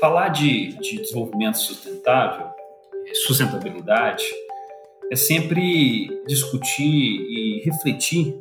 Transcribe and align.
Falar 0.00 0.28
de, 0.28 0.76
de 0.78 1.00
desenvolvimento 1.00 1.58
sustentável, 1.58 2.46
sustentabilidade, 3.26 4.24
é 5.10 5.16
sempre 5.16 6.08
discutir 6.26 6.84
e 6.84 7.62
refletir 7.64 8.36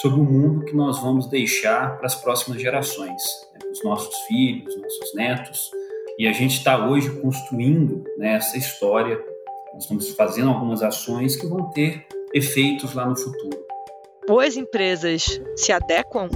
sobre 0.00 0.20
o 0.20 0.24
mundo 0.24 0.64
que 0.64 0.76
nós 0.76 1.00
vamos 1.00 1.28
deixar 1.28 1.96
para 1.96 2.06
as 2.06 2.14
próximas 2.14 2.60
gerações, 2.60 3.22
né, 3.54 3.70
os 3.70 3.82
nossos 3.82 4.14
filhos, 4.26 4.76
nossos 4.76 5.14
netos. 5.14 5.70
E 6.18 6.26
a 6.26 6.32
gente 6.32 6.58
está 6.58 6.86
hoje 6.86 7.10
construindo 7.20 8.04
né, 8.18 8.34
essa 8.34 8.58
história, 8.58 9.18
nós 9.72 9.84
estamos 9.84 10.10
fazendo 10.10 10.50
algumas 10.50 10.82
ações 10.82 11.36
que 11.36 11.46
vão 11.46 11.70
ter 11.70 12.06
efeitos 12.34 12.94
lá 12.94 13.06
no 13.06 13.16
futuro. 13.16 13.66
Ou 14.28 14.40
as 14.40 14.56
empresas 14.56 15.40
se 15.56 15.72
adequam 15.72 16.28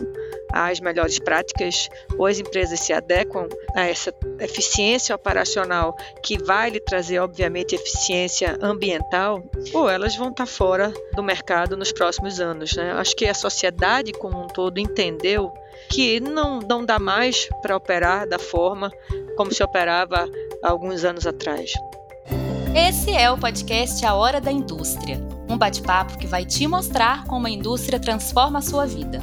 às 0.52 0.80
melhores 0.80 1.18
práticas, 1.18 1.88
ou 2.18 2.26
as 2.26 2.38
empresas 2.38 2.80
se 2.80 2.92
adequam 2.92 3.48
a 3.74 3.86
essa 3.86 4.14
eficiência 4.40 5.14
operacional 5.14 5.96
que 6.22 6.42
vai 6.42 6.70
lhe 6.70 6.80
trazer, 6.80 7.18
obviamente, 7.20 7.74
eficiência 7.74 8.58
ambiental, 8.60 9.42
ou 9.72 9.88
elas 9.88 10.14
vão 10.16 10.28
estar 10.30 10.46
fora 10.46 10.92
do 11.14 11.22
mercado 11.22 11.76
nos 11.76 11.92
próximos 11.92 12.40
anos. 12.40 12.74
Né? 12.76 12.92
Acho 12.92 13.16
que 13.16 13.26
a 13.26 13.34
sociedade 13.34 14.12
como 14.12 14.42
um 14.42 14.46
todo 14.46 14.78
entendeu 14.78 15.52
que 15.88 16.20
não, 16.20 16.60
não 16.60 16.84
dá 16.84 16.98
mais 16.98 17.48
para 17.60 17.76
operar 17.76 18.28
da 18.28 18.38
forma 18.38 18.90
como 19.36 19.52
se 19.52 19.62
operava 19.62 20.28
há 20.62 20.70
alguns 20.70 21.04
anos 21.04 21.26
atrás. 21.26 21.72
Esse 22.74 23.10
é 23.10 23.30
o 23.30 23.36
podcast 23.36 24.04
A 24.06 24.14
Hora 24.14 24.40
da 24.40 24.50
Indústria, 24.50 25.20
um 25.48 25.58
bate-papo 25.58 26.16
que 26.16 26.26
vai 26.26 26.46
te 26.46 26.66
mostrar 26.66 27.24
como 27.24 27.46
a 27.46 27.50
indústria 27.50 28.00
transforma 28.00 28.60
a 28.60 28.62
sua 28.62 28.86
vida. 28.86 29.20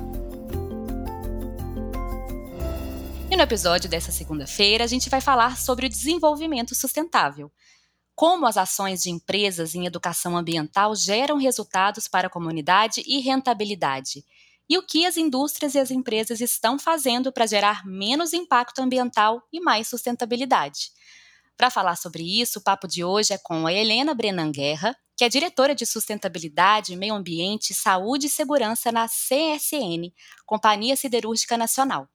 E 3.31 3.37
no 3.37 3.43
episódio 3.43 3.87
dessa 3.87 4.11
segunda-feira, 4.11 4.83
a 4.83 4.87
gente 4.87 5.07
vai 5.07 5.21
falar 5.21 5.55
sobre 5.55 5.85
o 5.85 5.89
desenvolvimento 5.89 6.73
sustentável. 6.73 7.51
Como 8.15 8.47
as 8.47 8.57
ações 8.57 9.03
de 9.03 9.11
empresas 9.11 9.75
em 9.75 9.85
educação 9.85 10.35
ambiental 10.35 10.95
geram 10.95 11.37
resultados 11.37 12.07
para 12.07 12.25
a 12.25 12.29
comunidade 12.29 13.03
e 13.05 13.19
rentabilidade. 13.19 14.25
E 14.67 14.79
o 14.79 14.83
que 14.83 15.05
as 15.05 15.15
indústrias 15.15 15.75
e 15.75 15.79
as 15.79 15.91
empresas 15.91 16.41
estão 16.41 16.79
fazendo 16.79 17.31
para 17.31 17.45
gerar 17.45 17.85
menos 17.85 18.33
impacto 18.33 18.79
ambiental 18.79 19.43
e 19.53 19.59
mais 19.59 19.87
sustentabilidade. 19.87 20.89
Para 21.55 21.69
falar 21.69 21.97
sobre 21.97 22.23
isso, 22.23 22.57
o 22.57 22.63
papo 22.63 22.87
de 22.87 23.03
hoje 23.03 23.31
é 23.31 23.37
com 23.37 23.67
a 23.67 23.71
Helena 23.71 24.15
Brenan 24.15 24.51
Guerra, 24.51 24.97
que 25.15 25.23
é 25.23 25.29
diretora 25.29 25.75
de 25.75 25.85
Sustentabilidade, 25.85 26.95
Meio 26.95 27.13
Ambiente, 27.13 27.75
Saúde 27.75 28.25
e 28.25 28.29
Segurança 28.29 28.91
na 28.91 29.07
CSN, 29.07 30.11
Companhia 30.47 30.95
Siderúrgica 30.95 31.57
Nacional. 31.57 32.09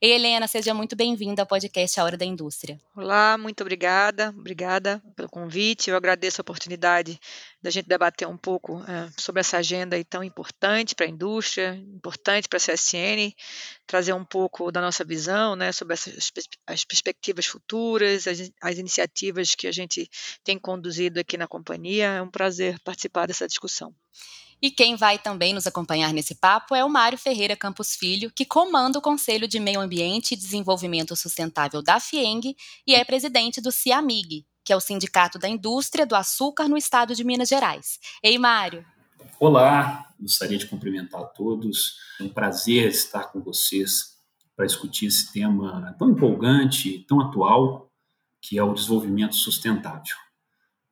E 0.00 0.08
Helena, 0.08 0.46
seja 0.46 0.74
muito 0.74 0.94
bem-vinda 0.94 1.40
ao 1.40 1.46
podcast 1.46 1.98
A 1.98 2.04
Hora 2.04 2.18
da 2.18 2.24
Indústria. 2.24 2.78
Olá, 2.94 3.38
muito 3.38 3.62
obrigada, 3.62 4.28
obrigada 4.28 5.02
pelo 5.16 5.26
convite. 5.26 5.88
Eu 5.88 5.96
agradeço 5.96 6.38
a 6.38 6.42
oportunidade 6.42 7.18
da 7.62 7.70
gente 7.70 7.88
debater 7.88 8.28
um 8.28 8.36
pouco 8.36 8.82
é, 8.82 9.10
sobre 9.16 9.40
essa 9.40 9.56
agenda 9.56 9.96
tão 10.04 10.22
importante 10.22 10.94
para 10.94 11.06
a 11.06 11.08
indústria, 11.08 11.74
importante 11.74 12.46
para 12.46 12.58
a 12.58 12.60
CSN, 12.60 13.34
trazer 13.86 14.12
um 14.12 14.24
pouco 14.24 14.70
da 14.70 14.82
nossa 14.82 15.02
visão, 15.02 15.56
né, 15.56 15.72
sobre 15.72 15.94
essas, 15.94 16.30
as 16.66 16.84
perspectivas 16.84 17.46
futuras, 17.46 18.26
as, 18.26 18.52
as 18.60 18.76
iniciativas 18.76 19.54
que 19.54 19.66
a 19.66 19.72
gente 19.72 20.10
tem 20.44 20.58
conduzido 20.58 21.18
aqui 21.20 21.38
na 21.38 21.48
companhia. 21.48 22.08
É 22.08 22.22
um 22.22 22.30
prazer 22.30 22.78
participar 22.80 23.26
dessa 23.26 23.46
discussão. 23.46 23.94
E 24.60 24.70
quem 24.70 24.96
vai 24.96 25.18
também 25.18 25.52
nos 25.52 25.66
acompanhar 25.66 26.14
nesse 26.14 26.34
papo 26.34 26.74
é 26.74 26.82
o 26.82 26.88
Mário 26.88 27.18
Ferreira 27.18 27.54
Campos 27.54 27.94
Filho, 27.94 28.32
que 28.34 28.46
comanda 28.46 28.98
o 28.98 29.02
Conselho 29.02 29.46
de 29.46 29.60
Meio 29.60 29.80
Ambiente 29.80 30.32
e 30.32 30.36
Desenvolvimento 30.36 31.14
Sustentável 31.14 31.82
da 31.82 32.00
FIENG 32.00 32.56
e 32.86 32.94
é 32.94 33.04
presidente 33.04 33.60
do 33.60 33.70
CIAMIG, 33.70 34.46
que 34.64 34.72
é 34.72 34.76
o 34.76 34.80
Sindicato 34.80 35.38
da 35.38 35.46
Indústria 35.46 36.06
do 36.06 36.16
Açúcar 36.16 36.68
no 36.68 36.76
estado 36.76 37.14
de 37.14 37.22
Minas 37.22 37.50
Gerais. 37.50 37.98
Ei, 38.22 38.38
Mário. 38.38 38.84
Olá, 39.38 40.06
gostaria 40.18 40.56
de 40.56 40.66
cumprimentar 40.66 41.20
a 41.20 41.26
todos. 41.26 41.98
É 42.18 42.22
um 42.22 42.30
prazer 42.30 42.88
estar 42.88 43.24
com 43.24 43.42
vocês 43.42 44.16
para 44.56 44.64
discutir 44.64 45.06
esse 45.06 45.30
tema 45.30 45.94
tão 45.98 46.10
empolgante, 46.10 47.04
tão 47.06 47.20
atual, 47.20 47.92
que 48.40 48.56
é 48.56 48.64
o 48.64 48.72
desenvolvimento 48.72 49.34
sustentável. 49.34 50.16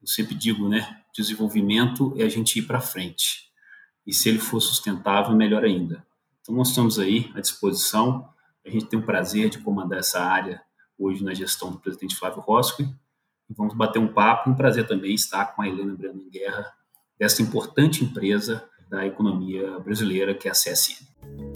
Eu 0.03 0.06
sempre 0.06 0.34
digo, 0.34 0.69
né? 0.69 1.00
Desenvolvimento 1.17 2.15
é 2.19 2.25
a 2.25 2.28
gente 2.28 2.59
ir 2.59 2.62
para 2.67 2.78
frente 2.78 3.53
e 4.06 4.12
se 4.12 4.28
ele 4.28 4.38
for 4.38 4.60
sustentável, 4.60 5.34
melhor 5.34 5.65
ainda. 5.65 6.04
Então, 6.41 6.54
nós 6.54 6.69
estamos 6.69 6.98
aí 6.98 7.31
à 7.34 7.41
disposição. 7.41 8.28
A 8.66 8.70
gente 8.70 8.87
tem 8.87 8.98
o 8.98 9.03
prazer 9.04 9.48
de 9.48 9.59
comandar 9.59 9.98
essa 9.98 10.20
área 10.20 10.60
hoje 10.98 11.25
na 11.25 11.32
gestão 11.32 11.72
do 11.72 11.78
presidente 11.78 12.16
Flávio 12.16 12.41
Rosco. 12.41 12.82
E 12.82 13.54
vamos 13.54 13.75
bater 13.75 13.98
um 13.98 14.09
papo. 14.09 14.50
Um 14.50 14.54
prazer 14.54 14.87
também 14.87 15.14
estar 15.14 15.47
com 15.47 15.62
a 15.62 15.69
Helena 15.69 15.94
Brandão 15.94 16.28
Guerra, 16.31 16.72
dessa 17.19 17.43
importante 17.43 18.04
empresa 18.04 18.69
da 18.91 19.06
economia 19.06 19.78
brasileira, 19.81 20.34
que 20.34 20.48
é 20.48 20.50
a 20.50 20.54
CSN. 20.54 21.53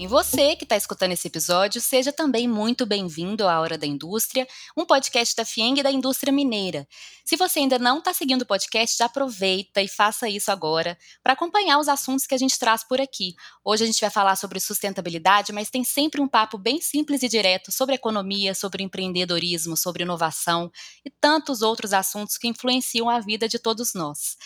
Em 0.00 0.06
você 0.06 0.56
que 0.56 0.64
está 0.64 0.78
escutando 0.78 1.12
esse 1.12 1.28
episódio, 1.28 1.78
seja 1.78 2.10
também 2.10 2.48
muito 2.48 2.86
bem-vindo 2.86 3.46
à 3.46 3.60
Hora 3.60 3.76
da 3.76 3.86
Indústria, 3.86 4.48
um 4.74 4.86
podcast 4.86 5.36
da 5.36 5.44
FIENG 5.44 5.80
e 5.80 5.82
da 5.82 5.92
indústria 5.92 6.32
mineira. 6.32 6.88
Se 7.22 7.36
você 7.36 7.58
ainda 7.58 7.78
não 7.78 7.98
está 7.98 8.14
seguindo 8.14 8.40
o 8.40 8.46
podcast, 8.46 9.02
aproveita 9.02 9.82
e 9.82 9.86
faça 9.86 10.26
isso 10.26 10.50
agora 10.50 10.96
para 11.22 11.34
acompanhar 11.34 11.78
os 11.78 11.86
assuntos 11.86 12.26
que 12.26 12.34
a 12.34 12.38
gente 12.38 12.58
traz 12.58 12.82
por 12.82 12.98
aqui. 12.98 13.34
Hoje 13.62 13.84
a 13.84 13.86
gente 13.86 14.00
vai 14.00 14.08
falar 14.08 14.36
sobre 14.36 14.58
sustentabilidade, 14.58 15.52
mas 15.52 15.68
tem 15.68 15.84
sempre 15.84 16.18
um 16.18 16.26
papo 16.26 16.56
bem 16.56 16.80
simples 16.80 17.22
e 17.22 17.28
direto 17.28 17.70
sobre 17.70 17.94
economia, 17.94 18.54
sobre 18.54 18.82
empreendedorismo, 18.82 19.76
sobre 19.76 20.04
inovação 20.04 20.72
e 21.04 21.10
tantos 21.10 21.60
outros 21.60 21.92
assuntos 21.92 22.38
que 22.38 22.48
influenciam 22.48 23.10
a 23.10 23.20
vida 23.20 23.46
de 23.46 23.58
todos 23.58 23.92
nós. 23.92 24.38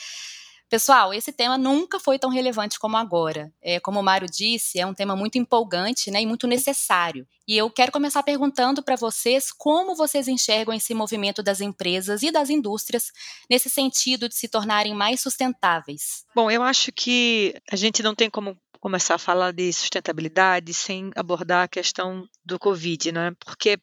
Pessoal, 0.69 1.12
esse 1.12 1.32
tema 1.32 1.58
nunca 1.58 2.00
foi 2.00 2.19
tão 2.19 2.30
relevante 2.30 2.78
como 2.78 2.97
agora. 2.97 3.52
É, 3.62 3.78
como 3.78 4.00
o 4.00 4.02
Mário 4.02 4.26
disse, 4.28 4.80
é 4.80 4.86
um 4.86 4.94
tema 4.94 5.14
muito 5.14 5.38
empolgante 5.38 6.10
né, 6.10 6.22
e 6.22 6.26
muito 6.26 6.47
necessário. 6.47 7.26
E 7.47 7.56
eu 7.56 7.70
quero 7.70 7.92
começar 7.92 8.22
perguntando 8.22 8.82
para 8.82 8.97
vocês 8.97 9.52
como 9.52 9.94
vocês 9.94 10.26
enxergam 10.26 10.75
esse 10.75 10.94
movimento 10.94 11.42
das 11.42 11.60
empresas 11.60 12.22
e 12.22 12.32
das 12.32 12.48
indústrias 12.48 13.12
nesse 13.50 13.69
sentido 13.69 14.28
de 14.28 14.34
se 14.34 14.48
tornarem 14.48 14.94
mais 14.94 15.20
sustentáveis. 15.20 16.25
Bom, 16.34 16.50
eu 16.50 16.62
acho 16.62 16.91
que 16.91 17.54
a 17.70 17.76
gente 17.76 18.02
não 18.02 18.14
tem 18.14 18.31
como 18.31 18.56
começar 18.84 19.15
a 19.15 19.19
falar 19.19 19.50
de 19.50 19.72
sustentabilidade 19.72 20.75
sem 20.75 21.11
abordar 21.17 21.65
a 21.65 21.69
questão 21.69 22.28
do 22.45 22.59
Covid, 22.59 23.12
né? 23.12 23.34
Porque 23.43 23.81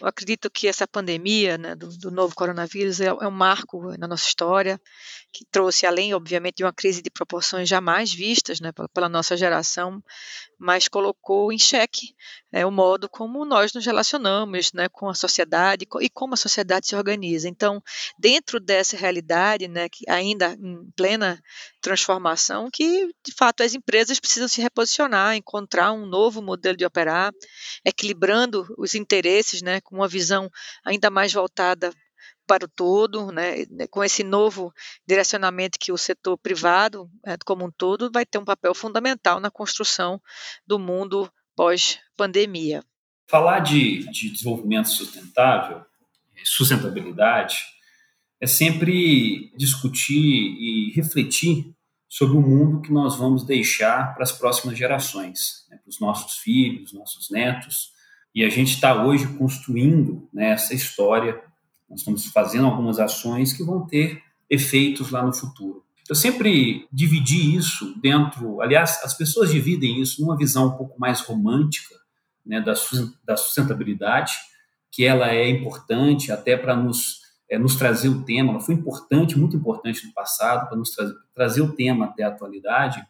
eu 0.00 0.06
acredito 0.06 0.48
que 0.48 0.68
essa 0.68 0.86
pandemia 0.86 1.58
né, 1.58 1.74
do, 1.74 1.88
do 1.98 2.08
novo 2.12 2.36
coronavírus 2.36 3.00
é, 3.00 3.06
é 3.06 3.26
um 3.26 3.32
marco 3.32 3.82
na 3.98 4.06
nossa 4.06 4.28
história 4.28 4.80
que 5.32 5.44
trouxe, 5.50 5.86
além, 5.86 6.14
obviamente, 6.14 6.58
de 6.58 6.64
uma 6.64 6.72
crise 6.72 7.02
de 7.02 7.10
proporções 7.10 7.68
jamais 7.68 8.14
vistas 8.14 8.60
né, 8.60 8.70
pela, 8.70 8.88
pela 8.90 9.08
nossa 9.08 9.36
geração, 9.36 10.00
mas 10.64 10.88
colocou 10.88 11.52
em 11.52 11.58
xeque 11.58 12.14
é, 12.50 12.64
o 12.64 12.70
modo 12.70 13.06
como 13.06 13.44
nós 13.44 13.74
nos 13.74 13.84
relacionamos 13.84 14.72
né, 14.72 14.88
com 14.88 15.10
a 15.10 15.14
sociedade 15.14 15.86
e 16.00 16.08
como 16.08 16.32
a 16.32 16.38
sociedade 16.38 16.86
se 16.86 16.96
organiza. 16.96 17.48
Então, 17.48 17.82
dentro 18.18 18.58
dessa 18.58 18.96
realidade, 18.96 19.68
né, 19.68 19.90
que 19.90 20.08
ainda 20.08 20.56
em 20.58 20.90
plena 20.96 21.38
transformação, 21.82 22.70
que 22.72 23.08
de 23.22 23.34
fato 23.36 23.62
as 23.62 23.74
empresas 23.74 24.18
precisam 24.18 24.48
se 24.48 24.62
reposicionar, 24.62 25.36
encontrar 25.36 25.92
um 25.92 26.06
novo 26.06 26.40
modelo 26.40 26.78
de 26.78 26.86
operar, 26.86 27.30
equilibrando 27.84 28.66
os 28.78 28.94
interesses, 28.94 29.60
né, 29.60 29.82
com 29.82 29.96
uma 29.96 30.08
visão 30.08 30.50
ainda 30.82 31.10
mais 31.10 31.30
voltada 31.30 31.92
para 32.46 32.64
o 32.64 32.68
todo, 32.68 33.32
né, 33.32 33.64
com 33.90 34.02
esse 34.02 34.22
novo 34.22 34.72
direcionamento 35.06 35.78
que 35.78 35.92
o 35.92 35.98
setor 35.98 36.36
privado, 36.38 37.10
é, 37.24 37.36
como 37.44 37.64
um 37.64 37.70
todo, 37.70 38.10
vai 38.12 38.24
ter 38.26 38.38
um 38.38 38.44
papel 38.44 38.74
fundamental 38.74 39.40
na 39.40 39.50
construção 39.50 40.20
do 40.66 40.78
mundo 40.78 41.30
pós-pandemia. 41.56 42.82
Falar 43.28 43.60
de, 43.60 44.10
de 44.10 44.30
desenvolvimento 44.30 44.88
sustentável, 44.88 45.84
sustentabilidade, 46.44 47.56
é 48.40 48.46
sempre 48.46 49.50
discutir 49.56 50.14
e 50.18 50.92
refletir 50.94 51.74
sobre 52.08 52.36
o 52.36 52.40
mundo 52.40 52.80
que 52.80 52.92
nós 52.92 53.16
vamos 53.16 53.44
deixar 53.44 54.14
para 54.14 54.22
as 54.22 54.32
próximas 54.32 54.76
gerações, 54.76 55.66
né, 55.70 55.78
para 55.78 55.88
os 55.88 55.98
nossos 55.98 56.38
filhos, 56.38 56.92
nossos 56.92 57.30
netos. 57.30 57.92
E 58.34 58.44
a 58.44 58.48
gente 58.48 58.74
está 58.74 59.04
hoje 59.04 59.26
construindo 59.38 60.28
né, 60.32 60.50
essa 60.50 60.74
história 60.74 61.42
nós 61.94 62.00
estamos 62.00 62.26
fazendo 62.26 62.66
algumas 62.66 62.98
ações 62.98 63.52
que 63.52 63.62
vão 63.62 63.86
ter 63.86 64.20
efeitos 64.50 65.10
lá 65.10 65.24
no 65.24 65.32
futuro. 65.32 65.84
Eu 66.08 66.14
sempre 66.16 66.88
dividi 66.92 67.54
isso 67.56 67.94
dentro, 68.00 68.60
aliás, 68.60 69.00
as 69.04 69.14
pessoas 69.14 69.50
dividem 69.50 70.00
isso 70.00 70.20
numa 70.20 70.36
visão 70.36 70.66
um 70.66 70.76
pouco 70.76 70.98
mais 70.98 71.20
romântica 71.20 71.94
né, 72.44 72.60
da, 72.60 72.74
da 73.24 73.36
sustentabilidade, 73.36 74.32
que 74.90 75.04
ela 75.04 75.30
é 75.30 75.48
importante 75.48 76.32
até 76.32 76.56
para 76.56 76.76
nos, 76.76 77.20
é, 77.48 77.58
nos 77.58 77.76
trazer 77.76 78.08
o 78.08 78.22
tema, 78.22 78.50
ela 78.50 78.60
foi 78.60 78.74
importante, 78.74 79.38
muito 79.38 79.56
importante 79.56 80.04
no 80.04 80.12
passado, 80.12 80.68
para 80.68 80.76
nos 80.76 80.90
trazer, 80.90 81.14
trazer 81.32 81.60
o 81.62 81.72
tema 81.72 82.06
até 82.06 82.24
a 82.24 82.28
atualidade, 82.28 83.02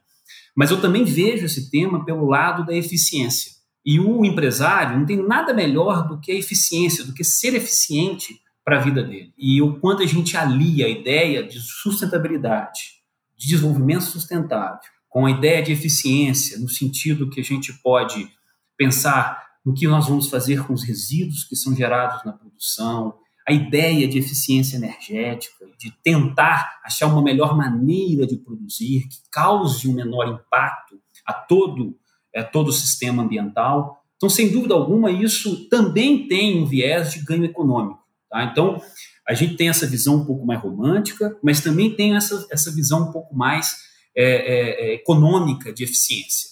mas 0.55 0.71
eu 0.71 0.81
também 0.81 1.05
vejo 1.05 1.47
esse 1.47 1.71
tema 1.71 2.05
pelo 2.05 2.27
lado 2.27 2.65
da 2.65 2.75
eficiência. 2.75 3.53
E 3.85 3.99
o 3.99 4.25
empresário 4.25 4.99
não 4.99 5.07
tem 5.07 5.17
nada 5.17 5.53
melhor 5.53 6.07
do 6.07 6.21
que 6.21 6.31
a 6.31 6.35
eficiência, 6.35 7.05
do 7.05 7.13
que 7.13 7.25
ser 7.25 7.55
eficiente 7.55 8.44
para 8.65 8.79
a 8.79 8.81
vida 8.81 9.03
dele. 9.03 9.33
E 9.37 9.61
o 9.61 9.79
quanto 9.79 10.03
a 10.03 10.07
gente 10.07 10.37
alia 10.37 10.87
a 10.87 10.89
ideia 10.89 11.43
de 11.43 11.61
sustentabilidade, 11.61 13.03
de 13.37 13.49
desenvolvimento 13.49 14.05
sustentável, 14.05 14.81
com 15.09 15.27
a 15.27 15.31
ideia 15.31 15.63
de 15.63 15.73
eficiência, 15.73 16.59
no 16.59 16.69
sentido 16.69 17.29
que 17.29 17.41
a 17.41 17.45
gente 17.45 17.73
pode 17.83 18.29
pensar 18.77 19.45
no 19.65 19.75
que 19.75 19.87
nós 19.87 20.09
vamos 20.09 20.29
fazer 20.29 20.67
com 20.67 20.73
os 20.73 20.83
resíduos 20.83 21.45
que 21.45 21.57
são 21.57 21.75
gerados 21.75 22.25
na 22.25 22.33
produção, 22.33 23.15
a 23.47 23.53
ideia 23.53 24.09
de 24.09 24.19
eficiência 24.19 24.77
energética, 24.77 25.67
de 25.79 25.91
tentar 26.03 26.81
achar 26.83 27.07
uma 27.07 27.23
melhor 27.23 27.57
maneira 27.57 28.27
de 28.27 28.37
produzir 28.37 29.07
que 29.09 29.19
cause 29.31 29.87
um 29.87 29.95
menor 29.95 30.29
impacto 30.29 30.99
a 31.27 31.33
todo, 31.33 31.97
é, 32.35 32.43
todo 32.43 32.69
o 32.69 32.73
sistema 32.73 33.23
ambiental. 33.23 34.03
Então, 34.17 34.31
sem 34.31 34.51
dúvida 34.51 34.75
alguma, 34.75 35.11
isso 35.11 35.69
também 35.69 36.27
tem 36.27 36.63
um 36.63 36.67
viés 36.67 37.13
de 37.13 37.21
ganho 37.21 37.45
econômico. 37.45 38.04
Tá? 38.35 38.43
Então, 38.43 38.83
a 39.29 39.33
gente 39.33 39.57
tem 39.57 39.69
essa 39.69 39.87
visão 39.87 40.17
um 40.17 40.25
pouco 40.25 40.45
mais 40.45 40.61
romântica, 40.61 41.39
mas 41.41 41.61
também 41.61 41.95
tem 41.95 42.17
essa, 42.17 42.45
essa 42.51 42.75
visão 42.75 43.09
um 43.09 43.13
pouco 43.13 43.33
mais 43.33 43.77
é, 44.17 44.25
é, 44.25 44.91
é 44.91 44.95
econômica 44.95 45.73
de 45.73 45.85
eficiência. 45.85 46.51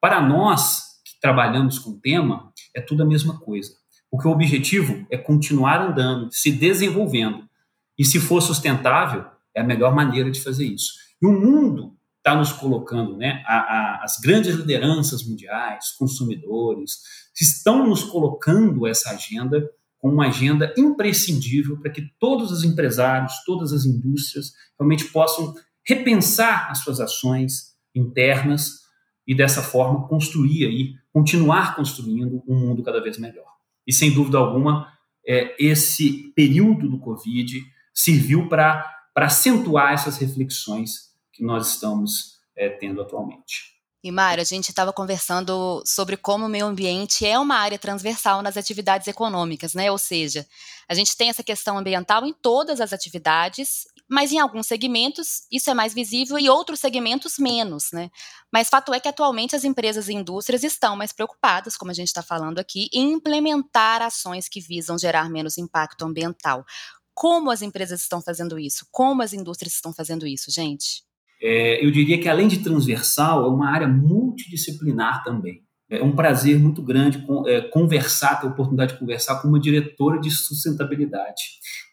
Para 0.00 0.20
nós 0.20 1.00
que 1.04 1.20
trabalhamos 1.20 1.78
com 1.78 1.90
o 1.90 2.00
tema, 2.00 2.52
é 2.74 2.80
tudo 2.80 3.04
a 3.04 3.06
mesma 3.06 3.38
coisa. 3.38 3.70
Porque 4.10 4.26
o 4.26 4.32
objetivo 4.32 5.06
é 5.08 5.16
continuar 5.16 5.80
andando, 5.80 6.32
se 6.32 6.50
desenvolvendo. 6.50 7.48
E 7.96 8.04
se 8.04 8.18
for 8.18 8.40
sustentável, 8.40 9.24
é 9.54 9.60
a 9.60 9.64
melhor 9.64 9.94
maneira 9.94 10.32
de 10.32 10.40
fazer 10.40 10.66
isso. 10.66 10.94
E 11.22 11.26
o 11.26 11.32
mundo 11.32 11.96
está 12.18 12.34
nos 12.34 12.52
colocando, 12.52 13.16
né, 13.16 13.40
a, 13.46 13.54
a, 13.54 14.00
as 14.02 14.18
grandes 14.18 14.56
lideranças 14.56 15.24
mundiais, 15.24 15.92
consumidores, 15.96 16.98
estão 17.40 17.86
nos 17.86 18.02
colocando 18.02 18.84
essa 18.84 19.10
agenda 19.10 19.70
como 20.00 20.14
uma 20.14 20.28
agenda 20.28 20.74
imprescindível 20.76 21.78
para 21.78 21.90
que 21.90 22.10
todos 22.18 22.50
os 22.50 22.64
empresários, 22.64 23.44
todas 23.44 23.72
as 23.72 23.84
indústrias 23.84 24.52
realmente 24.78 25.04
possam 25.06 25.54
repensar 25.86 26.70
as 26.70 26.78
suas 26.78 27.00
ações 27.00 27.76
internas 27.94 28.80
e 29.26 29.34
dessa 29.34 29.62
forma 29.62 30.08
construir 30.08 30.66
aí, 30.66 30.94
continuar 31.12 31.76
construindo 31.76 32.42
um 32.48 32.58
mundo 32.58 32.82
cada 32.82 33.00
vez 33.02 33.18
melhor. 33.18 33.46
E 33.86 33.92
sem 33.92 34.12
dúvida 34.12 34.38
alguma, 34.38 34.92
é, 35.26 35.54
esse 35.58 36.32
período 36.34 36.88
do 36.88 36.98
Covid 36.98 37.62
serviu 37.92 38.48
para 38.48 38.84
acentuar 39.14 39.92
essas 39.92 40.16
reflexões 40.16 41.10
que 41.32 41.44
nós 41.44 41.74
estamos 41.74 42.38
é, 42.56 42.70
tendo 42.70 43.02
atualmente. 43.02 43.79
E 44.02 44.10
Mário, 44.10 44.40
a 44.40 44.44
gente 44.44 44.70
estava 44.70 44.94
conversando 44.94 45.82
sobre 45.84 46.16
como 46.16 46.46
o 46.46 46.48
meio 46.48 46.64
ambiente 46.64 47.26
é 47.26 47.38
uma 47.38 47.56
área 47.56 47.78
transversal 47.78 48.40
nas 48.40 48.56
atividades 48.56 49.06
econômicas, 49.06 49.74
né? 49.74 49.90
Ou 49.90 49.98
seja, 49.98 50.46
a 50.88 50.94
gente 50.94 51.14
tem 51.14 51.28
essa 51.28 51.42
questão 51.42 51.76
ambiental 51.76 52.24
em 52.24 52.32
todas 52.32 52.80
as 52.80 52.94
atividades, 52.94 53.86
mas 54.08 54.32
em 54.32 54.38
alguns 54.38 54.66
segmentos 54.66 55.42
isso 55.52 55.68
é 55.68 55.74
mais 55.74 55.92
visível 55.92 56.38
e 56.38 56.48
outros 56.48 56.80
segmentos 56.80 57.38
menos, 57.38 57.92
né? 57.92 58.10
Mas 58.50 58.70
fato 58.70 58.94
é 58.94 59.00
que 59.00 59.08
atualmente 59.08 59.54
as 59.54 59.64
empresas 59.64 60.08
e 60.08 60.14
indústrias 60.14 60.64
estão 60.64 60.96
mais 60.96 61.12
preocupadas, 61.12 61.76
como 61.76 61.90
a 61.90 61.94
gente 61.94 62.08
está 62.08 62.22
falando 62.22 62.58
aqui, 62.58 62.88
em 62.94 63.12
implementar 63.12 64.00
ações 64.00 64.48
que 64.48 64.62
visam 64.62 64.98
gerar 64.98 65.28
menos 65.28 65.58
impacto 65.58 66.06
ambiental. 66.06 66.64
Como 67.12 67.50
as 67.50 67.60
empresas 67.60 68.00
estão 68.00 68.22
fazendo 68.22 68.58
isso? 68.58 68.86
Como 68.90 69.20
as 69.20 69.34
indústrias 69.34 69.74
estão 69.74 69.92
fazendo 69.92 70.26
isso, 70.26 70.50
gente? 70.50 71.04
É, 71.42 71.84
eu 71.84 71.90
diria 71.90 72.20
que, 72.20 72.28
além 72.28 72.48
de 72.48 72.58
transversal, 72.58 73.44
é 73.44 73.48
uma 73.48 73.70
área 73.70 73.88
multidisciplinar 73.88 75.24
também. 75.24 75.62
É 75.88 76.02
um 76.02 76.14
prazer 76.14 76.58
muito 76.58 76.82
grande 76.82 77.24
é, 77.46 77.62
conversar, 77.62 78.40
ter 78.40 78.46
a 78.46 78.50
oportunidade 78.50 78.92
de 78.92 78.98
conversar 78.98 79.40
com 79.40 79.48
uma 79.48 79.58
diretora 79.58 80.20
de 80.20 80.30
sustentabilidade. 80.30 81.42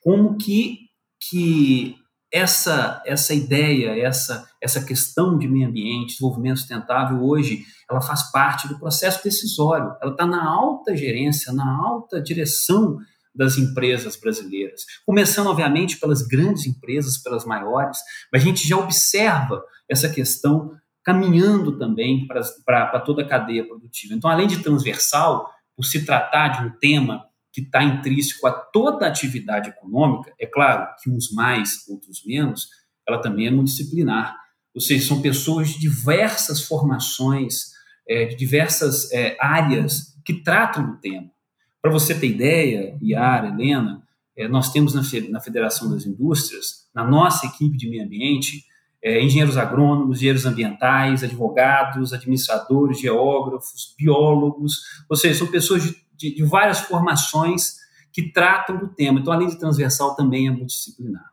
Como 0.04 0.38
que, 0.38 0.78
que 1.30 1.96
essa, 2.32 3.02
essa 3.06 3.34
ideia, 3.34 3.98
essa, 4.00 4.48
essa 4.62 4.84
questão 4.84 5.38
de 5.38 5.48
meio 5.48 5.68
ambiente, 5.68 6.14
desenvolvimento 6.14 6.58
sustentável, 6.58 7.24
hoje, 7.24 7.64
ela 7.90 8.02
faz 8.02 8.32
parte 8.32 8.68
do 8.68 8.78
processo 8.78 9.24
decisório. 9.24 9.96
Ela 10.02 10.12
está 10.12 10.26
na 10.26 10.46
alta 10.46 10.96
gerência, 10.96 11.54
na 11.54 11.78
alta 11.78 12.22
direção 12.22 12.98
das 13.38 13.58
empresas 13.58 14.16
brasileiras. 14.16 14.82
Começando, 15.06 15.48
obviamente, 15.48 16.00
pelas 16.00 16.24
grandes 16.24 16.66
empresas, 16.66 17.18
pelas 17.18 17.46
maiores, 17.46 18.00
mas 18.34 18.42
a 18.42 18.46
gente 18.46 18.68
já 18.68 18.76
observa 18.76 19.64
essa 19.88 20.10
questão 20.10 20.72
caminhando 21.04 21.78
também 21.78 22.28
para 22.28 23.00
toda 23.00 23.22
a 23.22 23.28
cadeia 23.28 23.66
produtiva. 23.66 24.14
Então, 24.14 24.30
além 24.30 24.48
de 24.48 24.62
transversal, 24.62 25.50
por 25.76 25.86
se 25.86 26.04
tratar 26.04 26.50
de 26.50 26.68
um 26.68 26.72
tema 26.80 27.26
que 27.54 27.62
está 27.62 27.82
intrínseco 27.84 28.46
a 28.46 28.52
toda 28.52 29.06
a 29.06 29.10
atividade 29.10 29.70
econômica, 29.70 30.34
é 30.40 30.46
claro 30.46 30.88
que 31.02 31.10
uns 31.10 31.32
mais, 31.32 31.88
outros 31.88 32.24
menos, 32.26 32.68
ela 33.08 33.22
também 33.22 33.48
é 33.48 33.52
multidisciplinar. 33.52 34.36
Ou 34.76 34.82
seja, 34.82 35.08
são 35.08 35.22
pessoas 35.22 35.70
de 35.70 35.80
diversas 35.80 36.62
formações, 36.62 37.72
é, 38.08 38.26
de 38.26 38.36
diversas 38.36 39.12
é, 39.12 39.38
áreas 39.40 40.14
que 40.26 40.44
tratam 40.44 40.86
do 40.86 41.00
tema. 41.00 41.30
Para 41.88 41.94
você 41.94 42.14
ter 42.14 42.28
ideia, 42.28 42.98
Iara, 43.02 43.48
Helena, 43.48 44.04
é, 44.36 44.46
nós 44.46 44.74
temos 44.74 44.94
na, 44.94 45.02
na 45.30 45.40
Federação 45.40 45.90
das 45.90 46.06
Indústrias, 46.06 46.86
na 46.94 47.02
nossa 47.02 47.46
equipe 47.46 47.78
de 47.78 47.90
meio 47.90 48.04
ambiente, 48.04 48.66
é, 49.02 49.24
engenheiros 49.24 49.56
agrônomos, 49.56 50.18
engenheiros 50.18 50.46
ambientais, 50.46 51.24
advogados, 51.24 52.12
administradores, 52.12 53.00
geógrafos, 53.00 53.96
biólogos, 53.98 54.82
ou 55.10 55.16
seja, 55.16 55.40
são 55.40 55.48
pessoas 55.48 55.82
de, 55.82 55.96
de, 56.18 56.36
de 56.36 56.44
várias 56.44 56.82
formações 56.82 57.78
que 58.12 58.34
tratam 58.34 58.78
do 58.78 58.90
tema. 58.90 59.22
Então, 59.22 59.32
além 59.32 59.48
de 59.48 59.58
transversal, 59.58 60.14
também 60.14 60.46
é 60.46 60.52
multidisciplinar. 60.52 61.24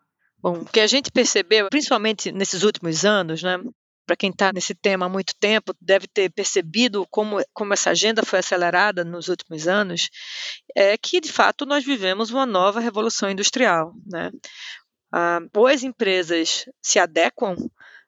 Bom, 0.40 0.58
o 0.58 0.64
que 0.66 0.78
a 0.78 0.86
gente 0.86 1.10
percebeu, 1.10 1.66
principalmente 1.68 2.30
nesses 2.30 2.62
últimos 2.62 3.04
anos, 3.04 3.42
né, 3.42 3.58
para 4.06 4.16
quem 4.16 4.30
está 4.30 4.52
nesse 4.52 4.74
tema 4.74 5.06
há 5.06 5.08
muito 5.08 5.34
tempo, 5.36 5.74
deve 5.80 6.06
ter 6.06 6.30
percebido 6.30 7.06
como, 7.10 7.42
como 7.52 7.72
essa 7.72 7.90
agenda 7.90 8.24
foi 8.24 8.38
acelerada 8.38 9.04
nos 9.04 9.28
últimos 9.28 9.66
anos, 9.66 10.10
é 10.76 10.96
que, 10.96 11.20
de 11.20 11.32
fato, 11.32 11.64
nós 11.66 11.84
vivemos 11.84 12.30
uma 12.30 12.46
nova 12.46 12.80
revolução 12.80 13.30
industrial. 13.30 13.94
Né? 14.06 14.30
Ah, 15.12 15.40
ou 15.56 15.66
as 15.66 15.82
empresas 15.82 16.66
se 16.82 16.98
adequam 16.98 17.56